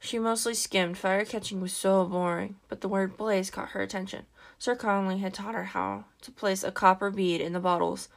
She 0.00 0.18
mostly 0.18 0.54
skimmed. 0.54 0.98
Fire 0.98 1.24
catching 1.24 1.60
was 1.60 1.72
so 1.72 2.04
boring, 2.04 2.56
but 2.68 2.80
the 2.80 2.88
word 2.88 3.16
blaze 3.16 3.48
caught 3.48 3.70
her 3.70 3.80
attention. 3.80 4.26
Sir 4.58 4.74
Conley 4.74 5.18
had 5.18 5.34
taught 5.34 5.54
her 5.54 5.66
how 5.66 6.06
to 6.22 6.32
place 6.32 6.64
a 6.64 6.72
copper 6.72 7.10
bead 7.10 7.40
in 7.40 7.52
the 7.52 7.60
bottles 7.60 8.08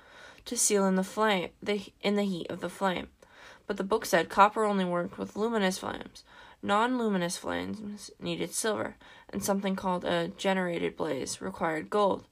to 0.48 0.58
seal 0.58 0.86
in 0.86 0.96
the 0.96 1.04
flame 1.04 1.50
the, 1.62 1.94
in 2.02 2.16
the 2.16 2.24
heat 2.24 2.50
of 2.50 2.62
the 2.62 2.70
flame. 2.70 3.10
But 3.68 3.78
the 3.78 3.84
book 3.84 4.06
said 4.06 4.30
copper 4.30 4.64
only 4.64 4.86
worked 4.86 5.18
with 5.18 5.36
luminous 5.36 5.78
flames. 5.78 6.24
Non 6.64 6.98
luminous 6.98 7.38
flames 7.38 8.10
needed 8.20 8.54
silver, 8.54 8.96
and 9.30 9.44
something 9.44 9.76
called 9.76 10.06
a 10.06 10.30
generated 10.30 10.98
blaze 10.98 11.42
required 11.42 11.90
gold. 11.90 12.26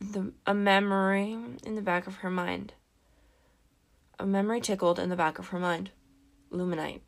The, 0.00 0.32
a 0.46 0.54
memory 0.54 1.36
in 1.64 1.74
the 1.74 1.82
back 1.82 2.06
of 2.06 2.16
her 2.16 2.30
mind. 2.30 2.72
A 4.18 4.24
memory 4.24 4.60
tickled 4.60 4.98
in 4.98 5.10
the 5.10 5.16
back 5.16 5.38
of 5.38 5.48
her 5.48 5.58
mind. 5.58 5.90
Luminite. 6.50 7.00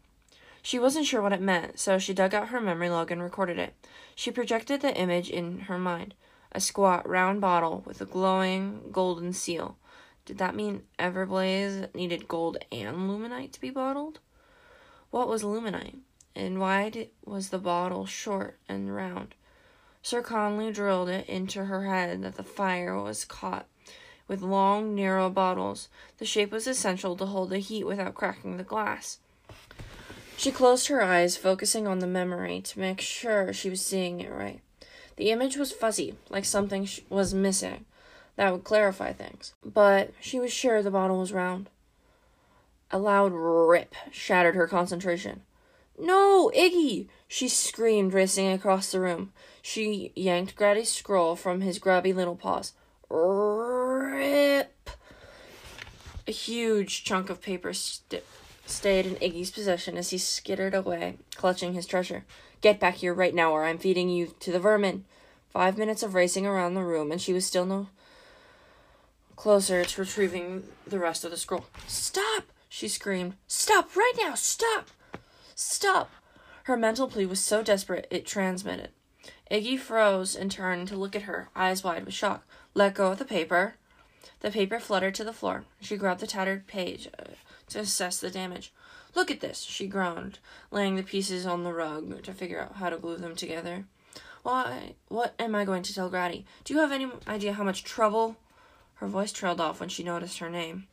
She 0.60 0.78
wasn't 0.78 1.06
sure 1.06 1.22
what 1.22 1.32
it 1.32 1.40
meant, 1.40 1.78
so 1.78 1.98
she 1.98 2.12
dug 2.12 2.34
out 2.34 2.48
her 2.48 2.60
memory 2.60 2.90
log 2.90 3.10
and 3.10 3.22
recorded 3.22 3.58
it. 3.58 3.74
She 4.14 4.30
projected 4.30 4.80
the 4.80 4.94
image 4.94 5.30
in 5.30 5.60
her 5.60 5.78
mind 5.78 6.14
a 6.52 6.60
squat, 6.60 7.08
round 7.08 7.40
bottle 7.40 7.82
with 7.86 8.00
a 8.00 8.06
glowing 8.06 8.90
golden 8.90 9.32
seal. 9.32 9.76
Did 10.24 10.38
that 10.38 10.54
mean 10.54 10.82
Everblaze 10.98 11.94
needed 11.94 12.28
gold 12.28 12.58
and 12.70 13.08
luminite 13.08 13.52
to 13.52 13.60
be 13.60 13.70
bottled? 13.70 14.20
What 15.10 15.28
was 15.28 15.42
luminite? 15.42 15.98
And 16.34 16.60
why 16.60 16.90
did, 16.90 17.10
was 17.24 17.48
the 17.48 17.58
bottle 17.58 18.06
short 18.06 18.58
and 18.68 18.94
round? 18.94 19.34
Sir 20.02 20.22
Conley 20.22 20.72
drilled 20.72 21.08
it 21.08 21.28
into 21.28 21.64
her 21.64 21.84
head 21.84 22.22
that 22.22 22.36
the 22.36 22.42
fire 22.42 23.00
was 23.00 23.24
caught 23.24 23.66
with 24.28 24.42
long, 24.42 24.94
narrow 24.94 25.30
bottles. 25.30 25.88
The 26.18 26.26
shape 26.26 26.52
was 26.52 26.66
essential 26.66 27.16
to 27.16 27.26
hold 27.26 27.50
the 27.50 27.58
heat 27.58 27.84
without 27.84 28.14
cracking 28.14 28.56
the 28.56 28.62
glass. 28.62 29.18
She 30.36 30.52
closed 30.52 30.86
her 30.86 31.02
eyes, 31.02 31.36
focusing 31.36 31.88
on 31.88 31.98
the 31.98 32.06
memory 32.06 32.60
to 32.60 32.78
make 32.78 33.00
sure 33.00 33.52
she 33.52 33.70
was 33.70 33.84
seeing 33.84 34.20
it 34.20 34.30
right. 34.30 34.60
The 35.18 35.32
image 35.32 35.56
was 35.56 35.72
fuzzy, 35.72 36.14
like 36.30 36.44
something 36.44 36.88
was 37.10 37.34
missing. 37.34 37.86
That 38.36 38.52
would 38.52 38.62
clarify 38.62 39.12
things. 39.12 39.52
But 39.64 40.12
she 40.20 40.38
was 40.38 40.52
sure 40.52 40.80
the 40.80 40.92
bottle 40.92 41.18
was 41.18 41.32
round. 41.32 41.68
A 42.92 43.00
loud 43.00 43.32
rip 43.34 43.96
shattered 44.12 44.54
her 44.54 44.68
concentration. 44.68 45.42
No, 45.98 46.52
Iggy! 46.56 47.08
She 47.26 47.48
screamed, 47.48 48.14
racing 48.14 48.46
across 48.52 48.92
the 48.92 49.00
room. 49.00 49.32
She 49.60 50.12
yanked 50.14 50.54
Grady's 50.54 50.92
scroll 50.92 51.34
from 51.34 51.62
his 51.62 51.80
grubby 51.80 52.12
little 52.12 52.36
paws. 52.36 52.74
Rip! 53.10 54.90
A 56.28 56.30
huge 56.30 57.02
chunk 57.02 57.28
of 57.28 57.42
paper 57.42 57.72
st- 57.72 58.22
stayed 58.66 59.04
in 59.04 59.16
Iggy's 59.16 59.50
possession 59.50 59.96
as 59.96 60.10
he 60.10 60.18
skittered 60.18 60.74
away, 60.74 61.18
clutching 61.34 61.74
his 61.74 61.86
treasure. 61.86 62.24
Get 62.60 62.80
back 62.80 62.96
here 62.96 63.14
right 63.14 63.34
now, 63.34 63.52
or 63.52 63.64
I'm 63.64 63.78
feeding 63.78 64.08
you 64.08 64.34
to 64.40 64.52
the 64.52 64.60
vermin. 64.60 65.04
Five 65.50 65.78
minutes 65.78 66.02
of 66.02 66.14
racing 66.14 66.46
around 66.46 66.74
the 66.74 66.82
room, 66.82 67.10
and 67.12 67.20
she 67.20 67.32
was 67.32 67.46
still 67.46 67.64
no 67.64 67.88
closer 69.36 69.84
to 69.84 70.00
retrieving 70.00 70.64
the 70.86 70.98
rest 70.98 71.24
of 71.24 71.30
the 71.30 71.36
scroll. 71.36 71.66
Stop! 71.86 72.44
she 72.68 72.88
screamed. 72.88 73.34
Stop 73.46 73.94
right 73.96 74.12
now! 74.18 74.34
Stop! 74.34 74.90
Stop! 75.54 76.10
Her 76.64 76.76
mental 76.76 77.08
plea 77.08 77.24
was 77.24 77.40
so 77.40 77.62
desperate 77.62 78.06
it 78.10 78.26
transmitted. 78.26 78.90
Iggy 79.50 79.78
froze 79.78 80.34
and 80.34 80.50
turned 80.50 80.88
to 80.88 80.96
look 80.96 81.16
at 81.16 81.22
her, 81.22 81.48
eyes 81.56 81.82
wide 81.82 82.04
with 82.04 82.14
shock. 82.14 82.46
Let 82.74 82.94
go 82.94 83.12
of 83.12 83.18
the 83.18 83.24
paper. 83.24 83.76
The 84.40 84.50
paper 84.50 84.78
fluttered 84.78 85.14
to 85.14 85.24
the 85.24 85.32
floor. 85.32 85.64
She 85.80 85.96
grabbed 85.96 86.20
the 86.20 86.26
tattered 86.26 86.66
page 86.66 87.08
uh, 87.18 87.24
to 87.70 87.80
assess 87.80 88.18
the 88.18 88.30
damage. 88.30 88.72
Look 89.14 89.30
at 89.30 89.40
this, 89.40 89.62
she 89.62 89.86
groaned, 89.86 90.38
laying 90.70 90.96
the 90.96 91.02
pieces 91.02 91.46
on 91.46 91.64
the 91.64 91.72
rug 91.72 92.22
to 92.22 92.32
figure 92.32 92.60
out 92.60 92.76
how 92.76 92.90
to 92.90 92.98
glue 92.98 93.16
them 93.16 93.34
together. 93.34 93.84
Why, 94.42 94.94
what 95.08 95.34
am 95.38 95.54
I 95.54 95.64
going 95.64 95.82
to 95.82 95.94
tell 95.94 96.08
Grady? 96.08 96.46
Do 96.64 96.74
you 96.74 96.80
have 96.80 96.92
any 96.92 97.08
idea 97.26 97.54
how 97.54 97.64
much 97.64 97.84
trouble? 97.84 98.36
Her 98.94 99.06
voice 99.06 99.32
trailed 99.32 99.60
off 99.60 99.80
when 99.80 99.88
she 99.88 100.02
noticed 100.02 100.38
her 100.38 100.50
name. 100.50 100.86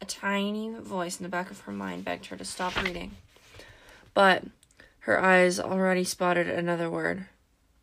A 0.00 0.04
tiny 0.04 0.74
voice 0.78 1.18
in 1.18 1.22
the 1.22 1.28
back 1.28 1.50
of 1.50 1.60
her 1.60 1.72
mind 1.72 2.04
begged 2.04 2.26
her 2.26 2.36
to 2.36 2.44
stop 2.44 2.80
reading. 2.82 3.12
But 4.14 4.44
her 5.00 5.20
eyes 5.20 5.58
already 5.58 6.04
spotted 6.04 6.48
another 6.48 6.90
word 6.90 7.26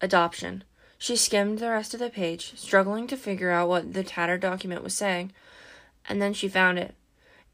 adoption. 0.02 0.64
She 0.98 1.16
skimmed 1.16 1.60
the 1.60 1.70
rest 1.70 1.94
of 1.94 2.00
the 2.00 2.10
page, 2.10 2.54
struggling 2.58 3.08
to 3.08 3.18
figure 3.18 3.52
out 3.52 3.70
what 3.70 3.94
the 3.94 4.04
tattered 4.04 4.42
document 4.42 4.84
was 4.84 4.94
saying, 4.94 5.32
and 6.08 6.22
then 6.22 6.34
she 6.34 6.48
found 6.48 6.80
it. 6.80 6.96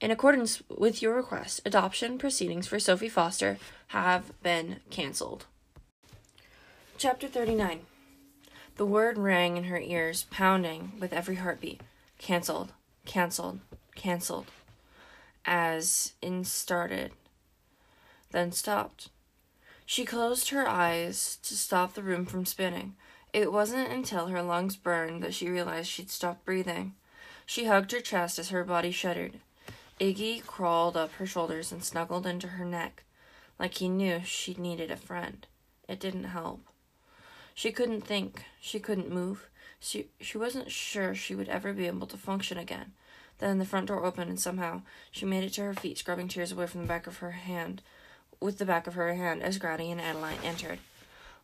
In 0.02 0.12
accordance 0.12 0.64
with 0.70 1.02
your 1.02 1.14
request, 1.14 1.60
adoption 1.66 2.18
proceedings 2.18 2.68
for 2.68 2.80
Sophie 2.80 3.10
Foster 3.10 3.58
have 3.88 4.32
been 4.42 4.80
cancelled. 4.90 5.46
Chapter 6.98 7.28
39 7.28 7.82
The 8.78 8.86
word 8.86 9.18
rang 9.18 9.58
in 9.58 9.66
her 9.66 9.80
ears, 9.80 10.26
pounding 10.32 10.94
with 11.02 11.12
every 11.12 11.36
heartbeat. 11.36 11.82
Cancelled, 12.18 12.72
cancelled, 13.06 13.60
cancelled. 13.96 14.46
As 15.44 16.14
in 16.22 16.46
started, 16.46 17.12
then 18.32 18.54
stopped. 18.54 19.10
She 19.86 20.06
closed 20.06 20.50
her 20.50 20.66
eyes 20.66 21.40
to 21.44 21.58
stop 21.58 21.94
the 21.94 22.04
room 22.04 22.26
from 22.26 22.46
spinning. 22.46 22.96
It 23.34 23.52
wasn't 23.52 23.92
until 23.92 24.28
her 24.28 24.42
lungs 24.42 24.78
burned 24.78 25.22
that 25.24 25.34
she 25.34 25.50
realized 25.50 25.90
she'd 25.90 26.10
stopped 26.10 26.46
breathing. 26.46 26.94
She 27.46 27.66
hugged 27.66 27.92
her 27.92 28.00
chest 28.00 28.40
as 28.40 28.50
her 28.50 28.64
body 28.64 28.92
shuddered. 28.92 29.42
Iggy 30.00 30.46
crawled 30.46 30.96
up 30.96 31.12
her 31.14 31.26
shoulders 31.26 31.72
and 31.74 31.84
snuggled 31.84 32.26
into 32.26 32.48
her 32.48 32.64
neck, 32.64 33.04
like 33.60 33.76
he 33.76 33.90
knew 33.90 34.22
she 34.24 34.54
needed 34.54 34.92
a 34.92 34.96
friend. 34.96 35.46
It 35.90 36.00
didn't 36.00 36.26
help. 36.26 36.62
She 37.54 37.74
couldn't 37.74 38.08
think. 38.08 38.46
She 38.62 38.80
couldn't 38.80 39.12
move. 39.12 39.50
She, 39.80 40.08
she 40.22 40.38
wasn't 40.38 40.72
sure 40.72 41.14
she 41.14 41.36
would 41.36 41.50
ever 41.50 41.74
be 41.74 41.88
able 41.88 42.08
to 42.08 42.18
function 42.18 42.58
again. 42.58 42.94
Then 43.40 43.58
the 43.58 43.66
front 43.66 43.88
door 43.88 44.06
opened, 44.06 44.30
and 44.30 44.40
somehow 44.40 44.84
she 45.12 45.26
made 45.26 45.44
it 45.44 45.54
to 45.54 45.64
her 45.64 45.74
feet, 45.74 45.98
scrubbing 45.98 46.30
tears 46.30 46.54
away 46.54 46.68
from 46.68 46.82
the 46.82 46.88
back 46.88 47.06
of 47.06 47.18
her 47.18 47.32
hand, 47.32 47.82
with 48.40 48.58
the 48.58 48.66
back 48.66 48.88
of 48.88 48.94
her 48.94 49.14
hand, 49.14 49.44
as 49.44 49.58
Grady 49.58 49.92
and 49.92 50.00
Edaline 50.00 50.44
entered. 50.44 50.80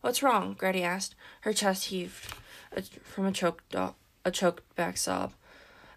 What's 0.00 0.22
wrong? 0.22 0.54
Grady 0.54 0.82
asked. 0.82 1.14
Her 1.42 1.52
chest 1.52 1.86
heaved 1.86 2.34
uh, 2.74 2.80
from 3.02 3.26
a 3.26 3.32
choked, 3.32 3.74
a 3.74 4.30
choked 4.30 4.74
back 4.76 4.96
sob. 4.96 5.34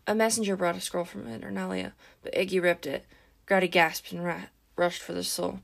A 0.08 0.16
messenger 0.16 0.56
brought 0.56 0.76
a 0.76 0.82
scroll 0.82 1.06
from 1.06 1.28
Eternalia, 1.28 1.94
but 2.24 2.34
Iggy 2.34 2.62
ripped 2.62 2.86
it. 2.86 3.06
Grady 3.46 3.68
gasped 3.68 4.12
and 4.12 4.24
ra- 4.24 4.46
rushed 4.76 5.02
for 5.02 5.14
the 5.14 5.24
soul 5.24 5.60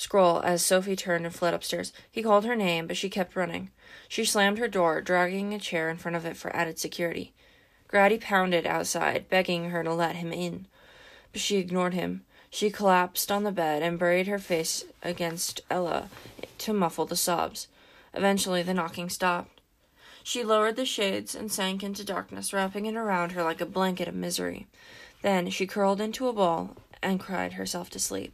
scroll 0.00 0.40
as 0.42 0.64
Sophie 0.64 0.96
turned 0.96 1.26
and 1.26 1.34
fled 1.34 1.52
upstairs. 1.52 1.92
He 2.10 2.22
called 2.22 2.46
her 2.46 2.56
name, 2.56 2.86
but 2.86 2.96
she 2.96 3.10
kept 3.10 3.36
running. 3.36 3.70
She 4.08 4.24
slammed 4.24 4.58
her 4.58 4.66
door, 4.66 5.02
dragging 5.02 5.52
a 5.52 5.58
chair 5.58 5.90
in 5.90 5.98
front 5.98 6.16
of 6.16 6.24
it 6.24 6.38
for 6.38 6.54
added 6.56 6.78
security. 6.78 7.34
Grady 7.86 8.16
pounded 8.16 8.66
outside, 8.66 9.28
begging 9.28 9.70
her 9.70 9.84
to 9.84 9.92
let 9.92 10.16
him 10.16 10.32
in, 10.32 10.66
but 11.32 11.42
she 11.42 11.58
ignored 11.58 11.92
him. 11.92 12.24
She 12.48 12.70
collapsed 12.70 13.30
on 13.30 13.44
the 13.44 13.52
bed 13.52 13.82
and 13.82 13.98
buried 13.98 14.26
her 14.26 14.38
face 14.38 14.84
against 15.02 15.60
Ella 15.68 16.08
to 16.58 16.72
muffle 16.72 17.04
the 17.04 17.14
sobs. 17.14 17.68
Eventually, 18.14 18.62
the 18.62 18.74
knocking 18.74 19.10
stopped. 19.10 19.59
She 20.30 20.44
lowered 20.44 20.76
the 20.76 20.86
shades 20.86 21.34
and 21.34 21.50
sank 21.50 21.82
into 21.82 22.04
darkness, 22.04 22.52
wrapping 22.52 22.86
it 22.86 22.94
around 22.94 23.32
her 23.32 23.42
like 23.42 23.60
a 23.60 23.66
blanket 23.66 24.06
of 24.06 24.14
misery. 24.14 24.68
Then 25.22 25.50
she 25.50 25.66
curled 25.66 26.00
into 26.00 26.28
a 26.28 26.32
ball 26.32 26.76
and 27.02 27.18
cried 27.18 27.54
herself 27.54 27.90
to 27.90 27.98
sleep. 27.98 28.32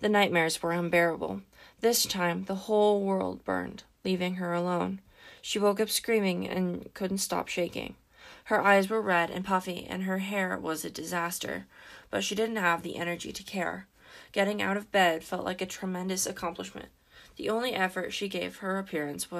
The 0.00 0.08
nightmares 0.08 0.60
were 0.60 0.72
unbearable. 0.72 1.42
This 1.82 2.04
time 2.04 2.46
the 2.46 2.66
whole 2.66 3.00
world 3.00 3.44
burned, 3.44 3.84
leaving 4.04 4.34
her 4.34 4.54
alone. 4.54 5.00
She 5.40 5.60
woke 5.60 5.78
up 5.78 5.88
screaming 5.88 6.48
and 6.48 6.92
couldn't 6.94 7.18
stop 7.18 7.46
shaking. 7.46 7.94
Her 8.46 8.60
eyes 8.60 8.90
were 8.90 9.00
red 9.00 9.30
and 9.30 9.44
puffy, 9.44 9.86
and 9.88 10.02
her 10.02 10.18
hair 10.18 10.58
was 10.58 10.84
a 10.84 10.90
disaster, 10.90 11.66
but 12.10 12.24
she 12.24 12.34
didn't 12.34 12.56
have 12.56 12.82
the 12.82 12.96
energy 12.96 13.30
to 13.30 13.44
care. 13.44 13.86
Getting 14.32 14.60
out 14.60 14.76
of 14.76 14.90
bed 14.90 15.22
felt 15.22 15.44
like 15.44 15.60
a 15.60 15.66
tremendous 15.66 16.26
accomplishment. 16.26 16.88
The 17.36 17.50
only 17.50 17.72
effort 17.72 18.12
she 18.12 18.26
gave 18.26 18.56
her 18.56 18.80
appearance 18.80 19.30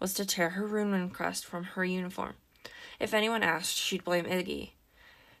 was 0.00 0.14
to 0.14 0.26
tear 0.26 0.50
her 0.50 0.66
rune 0.66 1.10
crest 1.10 1.44
from 1.44 1.64
her 1.64 1.84
uniform. 1.84 2.34
If 2.98 3.14
anyone 3.14 3.42
asked, 3.42 3.76
she'd 3.76 4.04
blame 4.04 4.24
Iggy. 4.24 4.70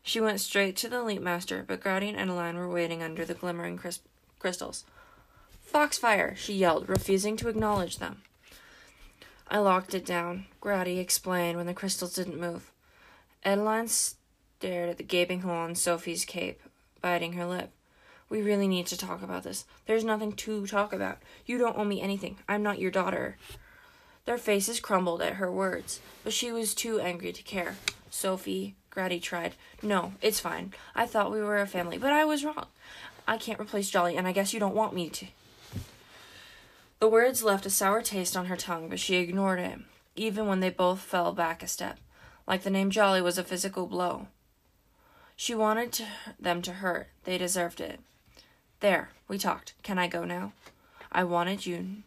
She 0.02 0.20
went 0.20 0.40
straight 0.40 0.76
to 0.76 0.88
the 0.88 1.02
leap 1.02 1.20
master, 1.20 1.64
but 1.66 1.80
Grady 1.80 2.10
and 2.10 2.30
Edaline 2.30 2.54
were 2.54 2.68
waiting 2.68 3.02
under 3.02 3.24
the 3.24 3.34
glimmering 3.34 3.76
crisp 3.76 4.04
crystals. 4.38 4.84
Foxfire, 5.64 6.36
she 6.36 6.54
yelled, 6.54 6.88
refusing 6.88 7.36
to 7.38 7.48
acknowledge 7.48 7.98
them. 7.98 8.22
I 9.48 9.58
locked 9.58 9.94
it 9.94 10.04
down, 10.04 10.46
Grady 10.60 10.98
explained 10.98 11.56
when 11.56 11.66
the 11.66 11.74
crystals 11.74 12.14
didn't 12.14 12.40
move. 12.40 12.70
Adeline 13.44 13.88
stared 13.88 14.88
at 14.88 14.96
the 14.96 15.02
gaping 15.02 15.40
hole 15.40 15.52
on 15.52 15.74
Sophie's 15.74 16.24
cape, 16.24 16.60
biting 17.00 17.32
her 17.34 17.46
lip. 17.46 17.70
We 18.28 18.42
really 18.42 18.66
need 18.66 18.86
to 18.88 18.96
talk 18.96 19.22
about 19.22 19.44
this. 19.44 19.64
There's 19.86 20.04
nothing 20.04 20.32
to 20.32 20.66
talk 20.66 20.92
about. 20.92 21.18
You 21.46 21.58
don't 21.58 21.78
owe 21.78 21.84
me 21.84 22.00
anything. 22.00 22.38
I'm 22.48 22.62
not 22.62 22.80
your 22.80 22.90
daughter. 22.90 23.36
Their 24.26 24.38
faces 24.38 24.80
crumbled 24.80 25.22
at 25.22 25.34
her 25.34 25.50
words, 25.50 26.00
but 26.22 26.32
she 26.32 26.52
was 26.52 26.74
too 26.74 27.00
angry 27.00 27.32
to 27.32 27.42
care. 27.42 27.76
Sophie, 28.10 28.74
Grady 28.90 29.20
tried. 29.20 29.54
No, 29.82 30.12
it's 30.20 30.40
fine. 30.40 30.74
I 30.94 31.06
thought 31.06 31.32
we 31.32 31.40
were 31.40 31.58
a 31.58 31.66
family, 31.66 31.96
but 31.96 32.12
I 32.12 32.24
was 32.24 32.44
wrong. 32.44 32.66
I 33.28 33.38
can't 33.38 33.60
replace 33.60 33.90
Jolie, 33.90 34.16
and 34.16 34.26
I 34.26 34.32
guess 34.32 34.52
you 34.52 34.60
don't 34.60 34.74
want 34.74 34.94
me 34.94 35.08
to. 35.10 35.26
The 36.98 37.08
words 37.08 37.42
left 37.42 37.66
a 37.66 37.70
sour 37.70 38.02
taste 38.02 38.36
on 38.36 38.46
her 38.46 38.56
tongue, 38.56 38.88
but 38.88 38.98
she 38.98 39.16
ignored 39.16 39.60
it, 39.60 39.78
even 40.16 40.46
when 40.46 40.60
they 40.60 40.70
both 40.70 41.00
fell 41.00 41.32
back 41.32 41.62
a 41.62 41.68
step, 41.68 41.98
like 42.46 42.62
the 42.62 42.70
name 42.70 42.90
Jolie 42.90 43.20
was 43.20 43.38
a 43.38 43.44
physical 43.44 43.86
blow. 43.86 44.28
She 45.36 45.54
wanted 45.54 45.92
to, 45.92 46.06
them 46.40 46.62
to 46.62 46.72
hurt. 46.72 47.08
They 47.24 47.36
deserved 47.36 47.80
it. 47.80 48.00
There, 48.80 49.10
we 49.28 49.36
talked. 49.36 49.74
Can 49.82 49.98
I 49.98 50.08
go 50.08 50.24
now? 50.24 50.52
I 51.12 51.24
wanted 51.24 51.66
you. 51.66 52.02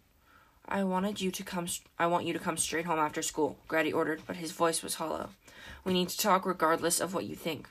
I 0.71 0.83
wanted 0.83 1.19
you 1.19 1.31
to 1.31 1.43
come. 1.43 1.67
I 1.97 2.05
want 2.05 2.25
you 2.25 2.33
to 2.33 2.39
come 2.39 2.55
straight 2.55 2.85
home 2.85 2.99
after 2.99 3.23
school. 3.23 3.57
Grady 3.67 3.91
ordered, 3.91 4.21
but 4.27 4.35
his 4.35 4.51
voice 4.51 4.83
was 4.83 4.95
hollow. 4.95 5.29
We 5.83 5.93
need 5.93 6.09
to 6.09 6.17
talk 6.17 6.45
regardless 6.45 6.99
of 6.99 7.13
what 7.13 7.25
you 7.25 7.35
think. 7.35 7.67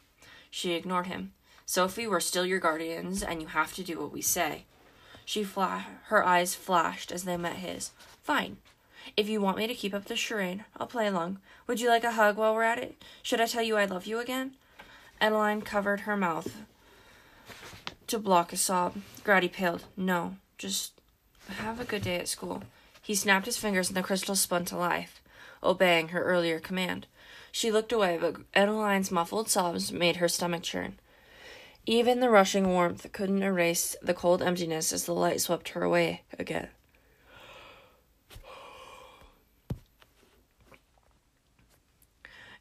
She 0.51 0.73
ignored 0.73 1.07
him. 1.07 1.33
Sophie, 1.65 2.09
we're 2.09 2.19
still 2.19 2.45
your 2.45 2.59
guardians, 2.59 3.23
and 3.23 3.41
you 3.41 3.49
have 3.49 3.73
to 3.75 3.85
do 3.85 4.01
what 4.01 4.13
we 4.13 4.21
say. 4.21 4.65
She 5.25 5.45
fla- 5.45 5.87
her 6.07 6.25
eyes 6.25 6.57
flashed 6.57 7.13
as 7.13 7.23
they 7.23 7.37
met 7.37 7.57
his. 7.57 7.93
Fine. 8.23 8.57
If 9.17 9.29
you 9.29 9.41
want 9.41 9.59
me 9.59 9.67
to 9.69 9.75
keep 9.75 9.95
up 9.95 10.07
the 10.07 10.17
charade, 10.17 10.65
I'll 10.77 10.87
play 10.87 11.07
along. 11.07 11.39
Would 11.67 11.81
you 11.81 11.89
like 11.89 12.05
a 12.05 12.13
hug 12.13 12.37
while 12.37 12.55
we're 12.55 12.63
at 12.63 12.79
it? 12.79 13.01
Should 13.23 13.41
I 13.41 13.47
tell 13.47 13.63
you 13.63 13.77
I 13.77 13.85
love 13.85 14.07
you 14.07 14.19
again? 14.19 14.53
Edaline 15.21 15.65
covered 15.65 16.01
her 16.01 16.17
mouth 16.17 16.65
to 18.09 18.19
block 18.19 18.53
a 18.53 18.57
sob. 18.57 18.97
Grady 19.23 19.49
paled. 19.49 19.85
No, 19.97 20.37
just 20.57 20.95
have 21.49 21.81
a 21.81 21.85
good 21.85 22.03
day 22.03 22.17
at 22.17 22.29
school. 22.29 22.63
He 23.09 23.15
snapped 23.15 23.47
his 23.47 23.57
fingers 23.57 23.89
and 23.89 23.97
the 23.97 24.03
crystal 24.03 24.37
spun 24.37 24.67
to 24.67 24.77
life, 24.77 25.23
obeying 25.63 26.09
her 26.09 26.23
earlier 26.23 26.61
command. 26.61 27.07
She 27.51 27.73
looked 27.73 27.91
away, 27.91 28.19
but 28.21 28.37
Edaline's 28.53 29.11
muffled 29.11 29.49
sobs 29.49 29.91
made 29.91 30.17
her 30.17 30.29
stomach 30.29 30.63
churn. 30.63 30.99
Even 31.87 32.21
the 32.21 32.29
rushing 32.29 32.69
warmth 32.69 33.11
couldn't 33.15 33.43
erase 33.43 33.97
the 34.03 34.13
cold 34.13 34.43
emptiness 34.43 34.93
as 34.93 35.07
the 35.07 35.15
light 35.15 35.41
swept 35.41 35.71
her 35.71 35.83
away 35.83 36.21
again. 36.39 36.69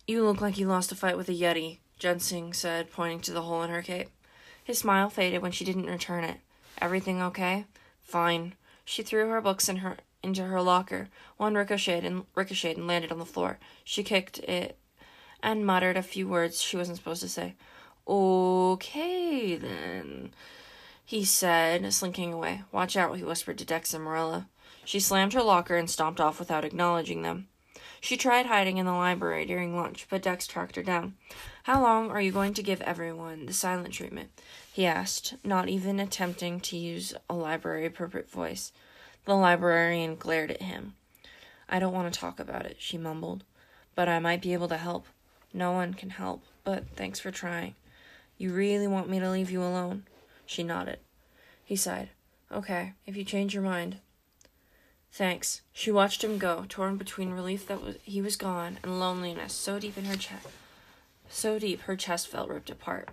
You 0.07 0.23
look 0.23 0.39
like 0.39 0.57
you 0.57 0.67
lost 0.67 0.93
a 0.93 0.95
fight 0.95 1.17
with 1.17 1.27
a 1.27 1.33
Yeti, 1.33 1.79
Jensing 1.99 2.53
said, 2.53 2.89
pointing 2.89 3.19
to 3.19 3.33
the 3.33 3.41
hole 3.41 3.63
in 3.63 3.69
her 3.69 3.81
cape. 3.81 4.07
His 4.63 4.79
smile 4.79 5.09
faded 5.09 5.41
when 5.41 5.51
she 5.51 5.65
didn't 5.65 5.87
return 5.87 6.23
it. 6.23 6.37
Everything 6.81 7.21
okay? 7.21 7.65
Fine. 8.01 8.53
She 8.85 9.03
threw 9.03 9.27
her 9.27 9.41
books 9.41 9.67
in 9.67 9.77
her 9.77 9.97
into 10.23 10.43
her 10.43 10.61
locker. 10.61 11.09
One 11.37 11.55
ricocheted 11.55 12.05
and 12.05 12.25
ricocheted 12.35 12.77
and 12.77 12.87
landed 12.87 13.11
on 13.11 13.19
the 13.19 13.25
floor. 13.25 13.59
She 13.83 14.03
kicked 14.03 14.39
it 14.39 14.77
and 15.41 15.65
muttered 15.65 15.97
a 15.97 16.03
few 16.03 16.27
words 16.27 16.61
she 16.61 16.77
wasn't 16.77 16.97
supposed 16.97 17.21
to 17.21 17.29
say. 17.29 17.55
Okay, 18.07 19.55
then, 19.55 20.31
he 21.03 21.25
said, 21.25 21.93
slinking 21.93 22.33
away. 22.33 22.63
Watch 22.71 22.95
out, 22.95 23.17
he 23.17 23.23
whispered 23.23 23.57
to 23.57 23.65
Dex 23.65 23.93
and 23.93 24.05
Marella. 24.05 24.47
She 24.85 24.99
slammed 24.99 25.33
her 25.33 25.43
locker 25.43 25.75
and 25.75 25.89
stomped 25.89 26.21
off 26.21 26.39
without 26.39 26.63
acknowledging 26.63 27.21
them. 27.21 27.49
She 27.99 28.15
tried 28.15 28.45
hiding 28.45 28.77
in 28.77 28.85
the 28.85 28.93
library 28.93 29.45
during 29.45 29.75
lunch, 29.75 30.07
but 30.09 30.21
Dex 30.21 30.47
tracked 30.47 30.75
her 30.75 30.83
down. 30.83 31.15
How 31.63 31.81
long 31.81 32.11
are 32.11 32.21
you 32.21 32.31
going 32.31 32.53
to 32.53 32.63
give 32.63 32.79
everyone 32.81 33.45
the 33.45 33.53
silent 33.53 33.93
treatment? 33.93 34.29
he 34.71 34.85
asked, 34.85 35.35
not 35.43 35.67
even 35.67 35.99
attempting 35.99 36.59
to 36.61 36.77
use 36.77 37.13
a 37.29 37.33
library 37.33 37.85
appropriate 37.85 38.29
voice. 38.29 38.71
The 39.27 39.35
librarian 39.35 40.15
glared 40.15 40.51
at 40.51 40.61
him. 40.61 40.95
I 41.67 41.79
don't 41.79 41.93
want 41.93 42.13
to 42.13 42.17
talk 42.17 42.39
about 42.39 42.65
it, 42.65 42.77
she 42.79 42.97
mumbled, 42.97 43.43
but 43.93 44.07
I 44.07 44.19
might 44.19 44.41
be 44.41 44.53
able 44.53 44.69
to 44.69 44.77
help. 44.77 45.05
No 45.53 45.73
one 45.73 45.93
can 45.93 46.11
help, 46.11 46.43
but 46.63 46.85
thanks 46.95 47.19
for 47.19 47.29
trying. 47.29 47.75
You 48.37 48.53
really 48.53 48.87
want 48.87 49.09
me 49.09 49.19
to 49.19 49.29
leave 49.29 49.51
you 49.51 49.61
alone? 49.61 50.05
She 50.45 50.63
nodded. 50.63 50.99
He 51.65 51.75
sighed. 51.75 52.07
Okay, 52.53 52.93
if 53.05 53.17
you 53.17 53.25
change 53.25 53.53
your 53.53 53.63
mind. 53.63 53.97
Thanks. 55.11 55.61
She 55.73 55.91
watched 55.91 56.23
him 56.23 56.37
go, 56.37 56.63
torn 56.69 56.95
between 56.95 57.31
relief 57.31 57.67
that 57.67 57.83
was, 57.83 57.95
he 58.03 58.21
was 58.21 58.37
gone 58.37 58.79
and 58.81 58.97
loneliness 58.97 59.51
so 59.51 59.77
deep 59.77 59.97
in 59.97 60.05
her 60.05 60.15
chest. 60.15 60.47
So 61.27 61.59
deep 61.59 61.81
her 61.81 61.97
chest 61.97 62.29
felt 62.29 62.47
ripped 62.47 62.69
apart. 62.69 63.09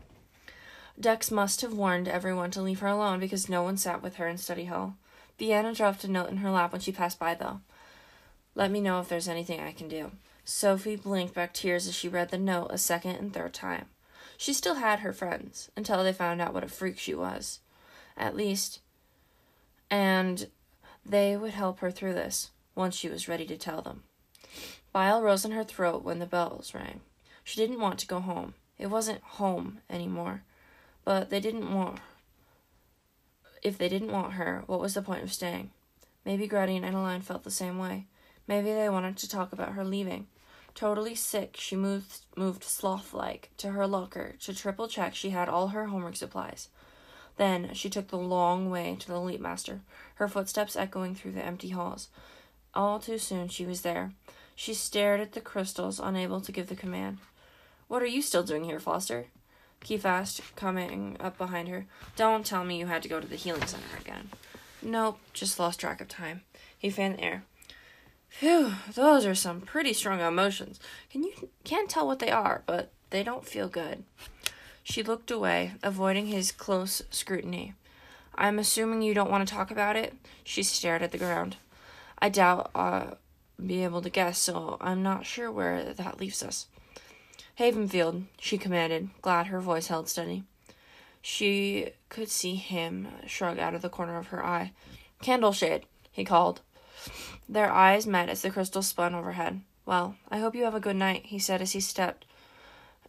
Dex 1.00 1.33
must 1.33 1.61
have 1.62 1.74
warned 1.74 2.07
everyone 2.07 2.53
to 2.53 2.62
leave 2.62 2.79
her 2.79 2.87
alone 2.87 3.18
because 3.18 3.48
no 3.48 3.64
one 3.64 3.77
sat 3.77 4.00
with 4.00 4.14
her 4.14 4.29
in 4.29 4.38
study 4.38 4.66
hall. 4.66 4.94
Biana 5.38 5.77
dropped 5.77 6.05
a 6.05 6.11
note 6.11 6.31
in 6.31 6.38
her 6.38 6.51
lap 6.51 6.73
when 6.73 6.81
she 6.81 6.92
passed 6.92 7.18
by, 7.18 7.35
though. 7.35 7.61
Let 8.55 8.70
me 8.70 8.81
know 8.81 9.01
if 9.01 9.09
there's 9.09 9.29
anything 9.29 9.61
I 9.61 9.73
can 9.73 9.88
do. 9.88 10.12
Sophie 10.44 10.97
blinked 10.97 11.35
back 11.35 11.53
tears 11.53 11.88
as 11.88 11.94
she 11.94 12.09
read 12.09 12.31
the 12.31 12.38
note 12.38 12.68
a 12.70 12.79
second 12.79 13.16
and 13.16 13.33
third 13.33 13.55
time. 13.55 13.87
She 14.37 14.53
still 14.53 14.77
had 14.77 15.01
her 15.01 15.12
friends 15.12 15.70
until 15.77 16.03
they 16.05 16.12
found 16.12 16.40
out 16.40 16.55
what 16.55 16.64
a 16.64 16.68
freak 16.68 16.99
she 16.99 17.14
was. 17.14 17.61
At 18.16 18.37
least. 18.37 18.81
And 19.90 20.49
they 21.05 21.37
would 21.37 21.53
help 21.53 21.81
her 21.81 21.90
through 21.90 22.14
this 22.14 22.51
once 22.75 22.94
she 22.94 23.09
was 23.09 23.29
ready 23.29 23.47
to 23.47 23.57
tell 23.57 23.83
them. 23.83 24.03
Bile 24.92 25.23
rose 25.23 25.44
in 25.44 25.53
her 25.53 25.64
throat 25.64 26.05
when 26.05 26.18
the 26.18 26.27
bells 26.27 26.75
rang. 26.75 27.01
She 27.42 27.61
didn't 27.61 27.81
want 27.81 27.99
to 28.01 28.07
go 28.07 28.20
home. 28.20 28.55
It 28.79 28.87
wasn't 28.87 29.23
home 29.23 29.81
anymore. 29.90 30.42
But 31.05 31.31
they 31.31 31.40
didn't 31.40 31.73
want. 31.73 32.01
If 33.64 33.79
they 33.79 33.88
didn't 33.88 34.12
want 34.12 34.35
her, 34.35 34.62
what 34.66 34.79
was 34.79 34.92
the 34.92 35.00
point 35.00 35.22
of 35.22 35.33
staying? 35.33 35.70
Maybe 36.27 36.46
Grady 36.46 36.77
and 36.77 36.85
Adeline 36.85 37.22
felt 37.22 37.44
the 37.44 37.50
same 37.50 37.79
way. 37.79 38.05
Maybe 38.46 38.70
they 38.70 38.90
wanted 38.90 39.16
to 39.16 39.29
talk 39.29 39.55
about 39.55 39.72
her 39.72 39.85
leaving. 39.85 40.27
Totally 40.74 41.14
sick, 41.14 41.57
she 41.57 41.74
moved 41.74 42.20
moved 42.37 42.62
sloth-like 42.62 43.50
to 43.59 43.70
her 43.70 43.87
locker 43.87 44.35
to 44.40 44.55
triple 44.55 44.87
check 44.87 45.14
she 45.14 45.31
had 45.31 45.48
all 45.48 45.68
her 45.68 45.87
homework 45.87 46.16
supplies. 46.16 46.68
Then 47.37 47.72
she 47.72 47.88
took 47.88 48.09
the 48.09 48.18
long 48.18 48.70
way 48.70 48.96
to 49.00 49.09
the 49.09 49.18
leap 49.18 49.40
master, 49.40 49.81
her 50.16 50.29
footsteps 50.29 50.77
echoing 50.77 51.14
through 51.14 51.33
the 51.33 51.44
empty 51.44 51.70
halls. 51.70 52.09
All 52.74 52.98
too 52.98 53.18
soon 53.18 53.48
she 53.48 53.64
was 53.64 53.81
there. 53.81 54.12
She 54.55 54.74
stared 54.74 55.20
at 55.20 55.33
the 55.33 55.40
crystals, 55.40 55.98
unable 55.98 56.40
to 56.42 56.53
give 56.53 56.68
the 56.68 56.77
command. 56.77 57.18
What 57.88 58.03
are 58.03 58.07
you 58.07 58.20
still 58.20 58.42
doing 58.42 58.64
here, 58.64 58.81
Foster? 58.81 59.27
Keefe 59.85 60.07
asked, 60.07 60.40
coming 60.57 61.16
up 61.20 61.38
behind 61.38 61.68
her. 61.68 61.87
Don't 62.16 62.44
tell 62.44 62.64
me 62.64 62.79
you 62.79 62.87
had 62.87 63.03
to 63.05 63.09
go 63.09 63.20
to 63.20 63.27
the 63.27 63.37
healing 63.37 63.66
center 63.66 63.97
again. 64.01 64.31
Nope, 64.83 65.20
just 65.33 65.61
lost 65.61 65.79
track 65.79 66.01
of 66.01 66.09
time. 66.09 66.40
He 66.77 66.90
fanned 66.90 67.18
the 67.18 67.25
air. 67.25 67.44
Phew, 68.29 68.73
those 68.94 69.25
are 69.25 69.35
some 69.35 69.61
pretty 69.61 69.92
strong 69.92 70.20
emotions. 70.20 70.81
Can 71.11 71.23
you 71.23 71.51
can't 71.62 71.88
tell 71.88 72.07
what 72.07 72.18
they 72.18 72.31
are, 72.31 72.62
but 72.66 72.90
they 73.11 73.23
don't 73.23 73.47
feel 73.47 73.68
good. 73.68 74.05
She 74.83 75.03
looked 75.03 75.31
away, 75.31 75.75
avoiding 75.83 76.27
his 76.27 76.51
close 76.51 77.03
scrutiny. 77.11 77.75
I'm 78.35 78.59
assuming 78.59 79.03
you 79.03 79.14
don't 79.14 79.31
want 79.31 79.47
to 79.47 79.55
talk 79.55 79.70
about 79.70 79.97
it? 79.97 80.14
She 80.42 80.62
stared 80.62 81.03
at 81.03 81.12
the 81.12 81.18
ground. 81.18 81.57
I 82.18 82.29
doubt 82.31 82.70
I'll 82.75 83.18
be 83.64 83.85
able 83.85 84.03
to 84.03 84.11
guess, 84.11 84.38
so 84.38 84.79
I'm 84.81 85.03
not 85.03 85.27
sure 85.27 85.53
where 85.53 85.92
that 85.92 86.18
leaves 86.18 86.42
us. 86.42 86.66
Havenfield, 87.58 88.24
she 88.40 88.58
commanded, 88.58 89.10
glad 89.22 89.46
her 89.46 89.60
voice 89.60 89.86
held 89.86 90.08
steady. 90.08 90.42
She 91.22 91.90
could 92.08 92.28
see 92.28 92.56
him 92.56 93.08
shrug 93.26 93.58
out 93.58 93.74
of 93.74 93.82
the 93.82 93.88
corner 93.88 94.18
of 94.18 94.26
her 94.28 94.44
eye. 94.44 94.72
Candleshade, 95.22 95.84
he 96.10 96.24
called. 96.24 96.60
Their 97.48 97.70
eyes 97.70 98.06
met 98.06 98.28
as 98.28 98.42
the 98.42 98.50
crystal 98.50 98.82
spun 98.82 99.14
overhead. 99.14 99.60
Well, 99.86 100.16
I 100.30 100.38
hope 100.38 100.54
you 100.54 100.64
have 100.64 100.74
a 100.74 100.80
good 100.80 100.96
night, 100.96 101.26
he 101.26 101.38
said 101.38 101.62
as 101.62 101.72
he 101.72 101.80
stepped 101.80 102.24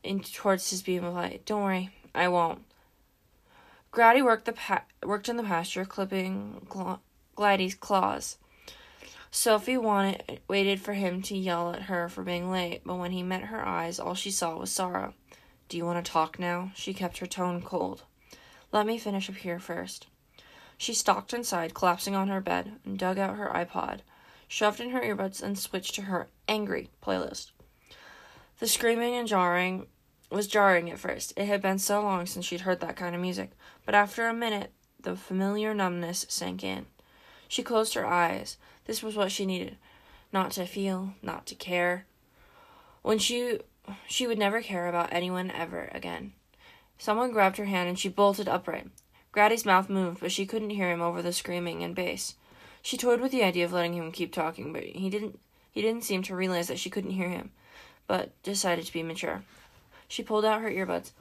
in 0.03 0.19
towards 0.19 0.69
his 0.69 0.81
beam 0.81 1.03
of 1.03 1.13
light. 1.13 1.45
Don't 1.45 1.63
worry, 1.63 1.89
I 2.13 2.27
won't. 2.27 2.63
Grady 3.91 4.21
worked 4.21 4.45
the 4.45 4.53
pa- 4.53 4.83
worked 5.03 5.29
in 5.29 5.37
the 5.37 5.43
pasture, 5.43 5.85
clipping 5.85 6.67
Gl- 6.69 6.99
Gladys' 7.35 7.75
claws. 7.75 8.37
Sophie 9.35 9.77
wanted 9.77 10.39
waited 10.47 10.79
for 10.79 10.93
him 10.93 11.21
to 11.21 11.37
yell 11.37 11.73
at 11.73 11.83
her 11.83 12.07
for 12.07 12.23
being 12.23 12.49
late, 12.49 12.83
but 12.85 12.95
when 12.95 13.11
he 13.11 13.21
met 13.21 13.43
her 13.43 13.67
eyes, 13.67 13.99
all 13.99 14.15
she 14.15 14.31
saw 14.31 14.57
was 14.57 14.71
sorrow. 14.71 15.13
Do 15.67 15.75
you 15.75 15.85
want 15.85 16.03
to 16.03 16.09
talk 16.09 16.39
now? 16.39 16.71
She 16.73 16.93
kept 16.93 17.17
her 17.17 17.25
tone 17.25 17.61
cold. 17.61 18.03
Let 18.71 18.85
me 18.85 18.97
finish 18.97 19.29
up 19.29 19.35
here 19.35 19.59
first. 19.59 20.07
She 20.77 20.93
stalked 20.93 21.33
inside, 21.33 21.73
collapsing 21.73 22.15
on 22.15 22.29
her 22.29 22.39
bed, 22.39 22.79
and 22.85 22.97
dug 22.97 23.19
out 23.19 23.35
her 23.35 23.51
iPod, 23.53 23.99
shoved 24.47 24.79
in 24.79 24.91
her 24.91 25.01
earbuds, 25.01 25.43
and 25.43 25.59
switched 25.59 25.95
to 25.95 26.03
her 26.03 26.29
angry 26.47 26.89
playlist. 27.03 27.51
The 28.59 28.67
screaming 28.67 29.15
and 29.15 29.27
jarring 29.27 29.87
was 30.31 30.47
jarring 30.47 30.89
at 30.89 30.97
first. 30.97 31.33
It 31.35 31.47
had 31.47 31.61
been 31.61 31.77
so 31.77 32.01
long 32.01 32.25
since 32.25 32.45
she'd 32.45 32.61
heard 32.61 32.79
that 32.79 32.95
kind 32.95 33.13
of 33.13 33.21
music, 33.21 33.51
but 33.85 33.95
after 33.95 34.27
a 34.27 34.33
minute, 34.33 34.71
the 34.97 35.17
familiar 35.17 35.73
numbness 35.73 36.25
sank 36.29 36.63
in. 36.63 36.85
She 37.55 37.63
closed 37.63 37.93
her 37.93 38.05
eyes, 38.05 38.57
this 38.83 39.01
was 39.01 39.15
what 39.15 39.31
she 39.31 39.45
needed. 39.45 39.77
Not 40.33 40.51
to 40.51 40.65
feel, 40.65 41.13
not 41.21 41.45
to 41.45 41.55
care. 41.55 42.05
When 43.01 43.17
she 43.17 43.61
she 44.09 44.27
would 44.27 44.37
never 44.37 44.61
care 44.61 44.89
about 44.89 45.13
anyone 45.13 45.49
ever 45.51 45.89
again. 45.93 46.33
Someone 46.97 47.31
grabbed 47.31 47.55
her 47.55 47.63
hand 47.63 47.87
and 47.87 47.97
she 47.97 48.09
bolted 48.09 48.49
upright. 48.49 48.89
Grady's 49.31 49.65
mouth 49.65 49.87
moved, 49.87 50.19
but 50.19 50.33
she 50.33 50.45
couldn't 50.45 50.71
hear 50.71 50.91
him 50.91 51.01
over 51.01 51.21
the 51.21 51.31
screaming 51.31 51.81
and 51.81 51.95
bass. 51.95 52.35
She 52.81 52.97
toyed 52.97 53.21
with 53.21 53.31
the 53.31 53.43
idea 53.45 53.63
of 53.63 53.71
letting 53.71 53.93
him 53.93 54.11
keep 54.11 54.33
talking, 54.33 54.73
but 54.73 54.83
he 54.83 55.09
didn't 55.09 55.39
he 55.71 55.81
didn't 55.81 56.03
seem 56.03 56.23
to 56.23 56.35
realize 56.35 56.67
that 56.67 56.79
she 56.79 56.89
couldn't 56.89 57.11
hear 57.11 57.29
him, 57.29 57.51
but 58.05 58.31
decided 58.43 58.85
to 58.85 58.91
be 58.91 59.01
mature. 59.01 59.43
She 60.09 60.23
pulled 60.23 60.43
out 60.43 60.59
her 60.59 60.69
earbuds. 60.69 61.11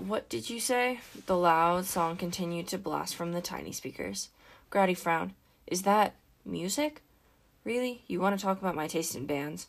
What 0.00 0.30
did 0.30 0.48
you 0.48 0.60
say? 0.60 1.00
The 1.26 1.36
loud 1.36 1.84
song 1.84 2.16
continued 2.16 2.68
to 2.68 2.78
blast 2.78 3.14
from 3.14 3.32
the 3.32 3.42
tiny 3.42 3.70
speakers. 3.70 4.30
Grady 4.70 4.94
frowned. 4.94 5.34
Is 5.66 5.82
that 5.82 6.14
music? 6.42 7.02
Really? 7.64 8.02
You 8.06 8.18
want 8.18 8.38
to 8.38 8.42
talk 8.42 8.58
about 8.58 8.74
my 8.74 8.86
taste 8.88 9.14
in 9.14 9.26
bands? 9.26 9.66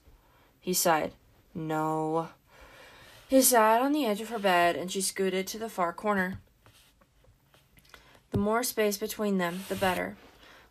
He 0.61 0.73
sighed. 0.73 1.11
No. 1.53 2.29
He 3.27 3.41
sat 3.41 3.81
on 3.81 3.91
the 3.91 4.05
edge 4.05 4.21
of 4.21 4.29
her 4.29 4.39
bed 4.39 4.77
and 4.77 4.89
she 4.89 5.01
scooted 5.01 5.47
to 5.47 5.59
the 5.59 5.67
far 5.67 5.91
corner. 5.91 6.39
The 8.31 8.37
more 8.37 8.63
space 8.63 8.97
between 8.97 9.37
them, 9.37 9.65
the 9.67 9.75
better. 9.75 10.15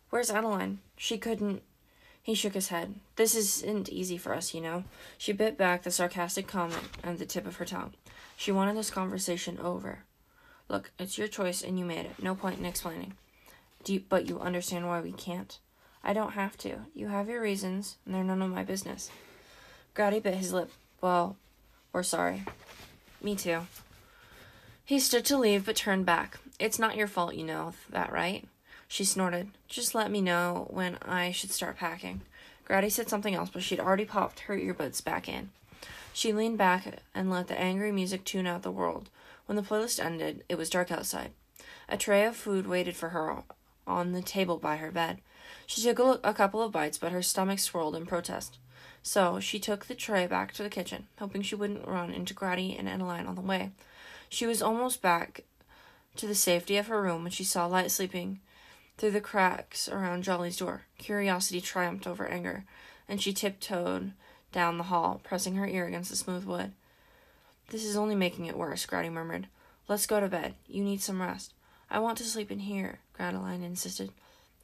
Where's 0.09 0.31
Edaline? 0.31 0.77
She 0.97 1.19
couldn't. 1.19 1.61
He 2.23 2.33
shook 2.33 2.55
his 2.55 2.69
head. 2.69 2.95
This 3.15 3.35
isn't 3.35 3.89
easy 3.89 4.17
for 4.17 4.33
us, 4.33 4.55
you 4.55 4.61
know. 4.61 4.85
She 5.19 5.33
bit 5.33 5.55
back 5.55 5.83
the 5.83 5.91
sarcastic 5.91 6.47
comment 6.47 6.89
at 7.03 7.19
the 7.19 7.27
tip 7.27 7.45
of 7.45 7.57
her 7.57 7.65
tongue. 7.65 7.93
She 8.41 8.51
wanted 8.51 8.75
this 8.75 8.89
conversation 8.89 9.59
over. 9.59 9.99
Look, 10.67 10.89
it's 10.97 11.15
your 11.15 11.27
choice 11.27 11.61
and 11.61 11.77
you 11.77 11.85
made 11.85 12.07
it. 12.07 12.23
No 12.23 12.33
point 12.33 12.57
in 12.57 12.65
explaining. 12.65 13.13
Do 13.83 13.93
you, 13.93 14.01
but 14.09 14.27
you 14.27 14.39
understand 14.39 14.87
why 14.87 14.99
we 14.99 15.11
can't? 15.11 15.59
I 16.03 16.13
don't 16.13 16.31
have 16.31 16.57
to. 16.57 16.77
You 16.95 17.09
have 17.09 17.29
your 17.29 17.39
reasons, 17.39 17.97
and 18.03 18.15
they're 18.15 18.23
none 18.23 18.41
of 18.41 18.49
my 18.49 18.63
business. 18.63 19.11
Grady 19.93 20.19
bit 20.19 20.33
his 20.33 20.53
lip. 20.53 20.71
Well, 21.01 21.37
we're 21.93 22.01
sorry. 22.01 22.43
Me 23.21 23.35
too. 23.35 23.67
He 24.83 24.97
stood 24.97 25.25
to 25.25 25.37
leave, 25.37 25.67
but 25.67 25.75
turned 25.75 26.07
back. 26.07 26.39
It's 26.59 26.79
not 26.79 26.97
your 26.97 27.05
fault, 27.05 27.35
you 27.35 27.43
know 27.43 27.75
that, 27.91 28.11
right? 28.11 28.47
She 28.87 29.03
snorted. 29.03 29.51
Just 29.67 29.93
let 29.93 30.09
me 30.09 30.19
know 30.19 30.65
when 30.71 30.97
I 31.03 31.31
should 31.31 31.51
start 31.51 31.77
packing. 31.77 32.21
Grady 32.65 32.89
said 32.89 33.07
something 33.07 33.35
else, 33.35 33.51
but 33.51 33.61
she'd 33.61 33.79
already 33.79 34.05
popped 34.05 34.39
her 34.39 34.57
earbuds 34.57 35.03
back 35.03 35.29
in. 35.29 35.51
She 36.13 36.33
leaned 36.33 36.57
back 36.57 37.01
and 37.13 37.29
let 37.29 37.47
the 37.47 37.59
angry 37.59 37.91
music 37.91 38.23
tune 38.23 38.47
out 38.47 38.63
the 38.63 38.71
world. 38.71 39.09
When 39.45 39.55
the 39.55 39.61
playlist 39.61 40.03
ended, 40.03 40.43
it 40.49 40.57
was 40.57 40.69
dark 40.69 40.91
outside. 40.91 41.31
A 41.89 41.97
tray 41.97 42.25
of 42.25 42.35
food 42.35 42.67
waited 42.67 42.95
for 42.95 43.09
her 43.09 43.43
on 43.87 44.11
the 44.11 44.21
table 44.21 44.57
by 44.57 44.77
her 44.77 44.91
bed. 44.91 45.19
She 45.65 45.81
took 45.81 45.99
a, 45.99 46.19
a 46.23 46.33
couple 46.33 46.61
of 46.61 46.71
bites, 46.71 46.97
but 46.97 47.11
her 47.11 47.21
stomach 47.21 47.59
swirled 47.59 47.95
in 47.95 48.05
protest. 48.05 48.57
So 49.03 49.39
she 49.39 49.59
took 49.59 49.85
the 49.85 49.95
tray 49.95 50.27
back 50.27 50.53
to 50.53 50.63
the 50.63 50.69
kitchen, 50.69 51.07
hoping 51.19 51.41
she 51.41 51.55
wouldn't 51.55 51.87
run 51.87 52.11
into 52.11 52.33
Grady 52.33 52.75
and 52.77 52.87
Edaline 52.87 53.27
on 53.27 53.35
the 53.35 53.41
way. 53.41 53.71
She 54.29 54.45
was 54.45 54.61
almost 54.61 55.01
back 55.01 55.43
to 56.17 56.27
the 56.27 56.35
safety 56.35 56.77
of 56.77 56.87
her 56.87 57.01
room 57.01 57.23
when 57.23 57.31
she 57.31 57.43
saw 57.43 57.65
Light 57.65 57.91
sleeping 57.91 58.39
through 58.97 59.11
the 59.11 59.21
cracks 59.21 59.89
around 59.89 60.23
Jolie's 60.23 60.57
door. 60.57 60.83
Curiosity 60.97 61.61
triumphed 61.61 62.05
over 62.05 62.27
anger, 62.27 62.65
and 63.07 63.21
she 63.21 63.33
tiptoed 63.33 64.13
down 64.51 64.77
the 64.77 64.85
hall, 64.85 65.21
pressing 65.23 65.55
her 65.55 65.67
ear 65.67 65.87
against 65.87 66.09
the 66.09 66.15
smooth 66.15 66.45
wood. 66.45 66.71
This 67.69 67.85
is 67.85 67.95
only 67.95 68.15
making 68.15 68.45
it 68.45 68.57
worse, 68.57 68.85
Grady 68.85 69.09
murmured. 69.09 69.47
Let's 69.87 70.05
go 70.05 70.19
to 70.19 70.27
bed. 70.27 70.55
You 70.67 70.83
need 70.83 71.01
some 71.01 71.21
rest. 71.21 71.53
I 71.89 71.99
want 71.99 72.17
to 72.19 72.23
sleep 72.23 72.51
in 72.51 72.59
here, 72.59 72.99
Edaline 73.19 73.63
insisted. 73.63 74.11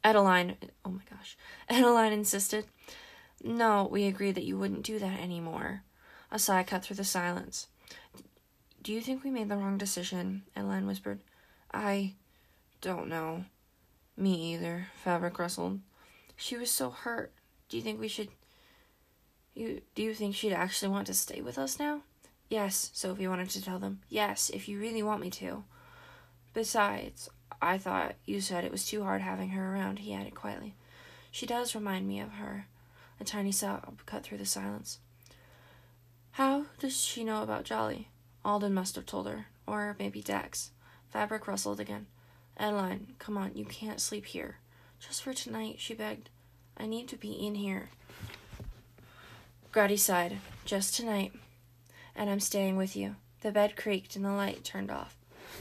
Adeline, 0.04 0.56
oh 0.84 0.90
my 0.90 1.02
gosh. 1.10 1.36
Edaline 1.70 2.12
insisted. 2.12 2.64
No, 3.42 3.88
we 3.90 4.06
agreed 4.06 4.34
that 4.34 4.44
you 4.44 4.58
wouldn't 4.58 4.82
do 4.82 4.98
that 4.98 5.20
anymore. 5.20 5.82
A 6.30 6.38
sigh 6.38 6.62
cut 6.62 6.82
through 6.82 6.96
the 6.96 7.04
silence. 7.04 7.68
Do 8.82 8.92
you 8.92 9.00
think 9.00 9.22
we 9.22 9.30
made 9.30 9.48
the 9.48 9.56
wrong 9.56 9.78
decision? 9.78 10.42
Edaline 10.56 10.86
whispered. 10.86 11.20
I 11.72 12.14
don't 12.80 13.08
know. 13.08 13.44
Me 14.16 14.54
either, 14.54 14.88
Fabric 15.04 15.38
rustled. 15.38 15.80
She 16.36 16.56
was 16.56 16.70
so 16.70 16.90
hurt. 16.90 17.32
Do 17.68 17.76
you 17.76 17.82
think 17.82 18.00
we 18.00 18.08
should. 18.08 18.28
You, 19.58 19.80
do 19.96 20.04
you 20.04 20.14
think 20.14 20.36
she'd 20.36 20.52
actually 20.52 20.90
want 20.90 21.08
to 21.08 21.14
stay 21.14 21.40
with 21.40 21.58
us 21.58 21.80
now? 21.80 22.02
Yes, 22.48 22.92
Sophie 22.94 23.26
wanted 23.26 23.50
to 23.50 23.60
tell 23.60 23.80
them. 23.80 24.02
Yes, 24.08 24.50
if 24.54 24.68
you 24.68 24.78
really 24.78 25.02
want 25.02 25.20
me 25.20 25.30
to. 25.30 25.64
Besides, 26.54 27.28
I 27.60 27.76
thought 27.76 28.14
you 28.24 28.40
said 28.40 28.64
it 28.64 28.70
was 28.70 28.86
too 28.86 29.02
hard 29.02 29.20
having 29.20 29.48
her 29.48 29.74
around, 29.74 29.98
he 29.98 30.14
added 30.14 30.36
quietly. 30.36 30.76
She 31.32 31.44
does 31.44 31.74
remind 31.74 32.06
me 32.06 32.20
of 32.20 32.34
her. 32.34 32.68
A 33.18 33.24
tiny 33.24 33.50
sob 33.50 33.98
cut 34.06 34.22
through 34.22 34.38
the 34.38 34.46
silence. 34.46 35.00
How 36.30 36.66
does 36.78 36.96
she 36.96 37.24
know 37.24 37.42
about 37.42 37.64
Jolie? 37.64 38.10
Alden 38.44 38.72
must 38.72 38.94
have 38.94 39.06
told 39.06 39.26
her. 39.26 39.46
Or 39.66 39.96
maybe 39.98 40.22
Dex. 40.22 40.70
Fabric 41.10 41.48
rustled 41.48 41.80
again. 41.80 42.06
Edaline, 42.60 43.18
come 43.18 43.36
on, 43.36 43.56
you 43.56 43.64
can't 43.64 44.00
sleep 44.00 44.26
here. 44.26 44.58
Just 45.00 45.20
for 45.20 45.34
tonight, 45.34 45.80
she 45.80 45.94
begged. 45.94 46.30
I 46.76 46.86
need 46.86 47.08
to 47.08 47.16
be 47.16 47.32
in 47.32 47.56
here. 47.56 47.90
Grady 49.70 49.98
sighed. 49.98 50.38
Just 50.64 50.94
tonight. 50.94 51.32
And 52.16 52.30
I'm 52.30 52.40
staying 52.40 52.78
with 52.78 52.96
you. 52.96 53.16
The 53.42 53.52
bed 53.52 53.76
creaked 53.76 54.16
and 54.16 54.24
the 54.24 54.32
light 54.32 54.64
turned 54.64 54.90
off. 54.90 55.14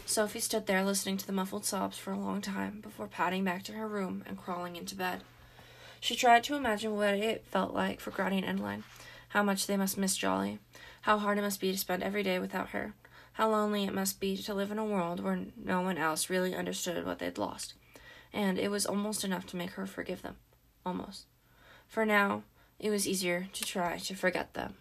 Sophie 0.06 0.40
stood 0.40 0.66
there 0.66 0.84
listening 0.86 1.18
to 1.18 1.28
the 1.28 1.34
muffled 1.34 1.66
sobs 1.66 1.98
for 1.98 2.14
a 2.14 2.20
long 2.20 2.40
time 2.40 2.80
before 2.80 3.08
padding 3.08 3.44
back 3.44 3.64
to 3.64 3.74
her 3.74 3.88
room 3.88 4.24
and 4.26 4.38
crawling 4.38 4.78
into 4.78 4.96
bed. 4.96 5.24
She 6.00 6.16
tried 6.16 6.46
to 6.46 6.56
imagine 6.56 6.96
what 6.96 7.16
it 7.16 7.46
felt 7.48 7.74
like 7.74 8.00
for 8.00 8.12
Grady 8.12 8.38
and 8.38 8.60
Edaline, 8.60 8.84
how 9.30 9.44
much 9.44 9.68
they 9.68 9.76
must 9.76 9.98
miss 9.98 10.16
Jolie, 10.16 10.60
how 11.02 11.18
hard 11.18 11.38
it 11.38 11.42
must 11.42 11.60
be 11.60 11.74
to 11.74 11.78
spend 11.78 12.02
every 12.02 12.24
day 12.24 12.40
without 12.40 12.70
her, 12.70 12.94
how 13.34 13.50
lonely 13.50 13.84
it 13.84 13.94
must 13.94 14.22
be 14.22 14.38
to 14.38 14.54
live 14.54 14.72
in 14.72 14.80
a 14.80 14.86
world 14.86 15.22
where 15.22 15.48
no 15.62 15.82
one 15.82 15.98
else 15.98 16.30
really 16.30 16.56
understood 16.56 17.06
what 17.06 17.20
they'd 17.20 17.38
lost. 17.38 17.74
And 18.32 18.58
it 18.58 18.72
was 18.72 18.86
almost 18.86 19.26
enough 19.26 19.46
to 19.48 19.58
make 19.58 19.72
her 19.72 19.86
forgive 19.86 20.22
them. 20.22 20.38
Almost. 20.86 21.26
For 21.90 22.06
now, 22.06 22.44
it 22.80 22.90
was 22.90 23.08
easier 23.08 23.48
to 23.54 23.64
try 23.64 23.98
to 23.98 24.16
forget 24.16 24.54
them. 24.54 24.76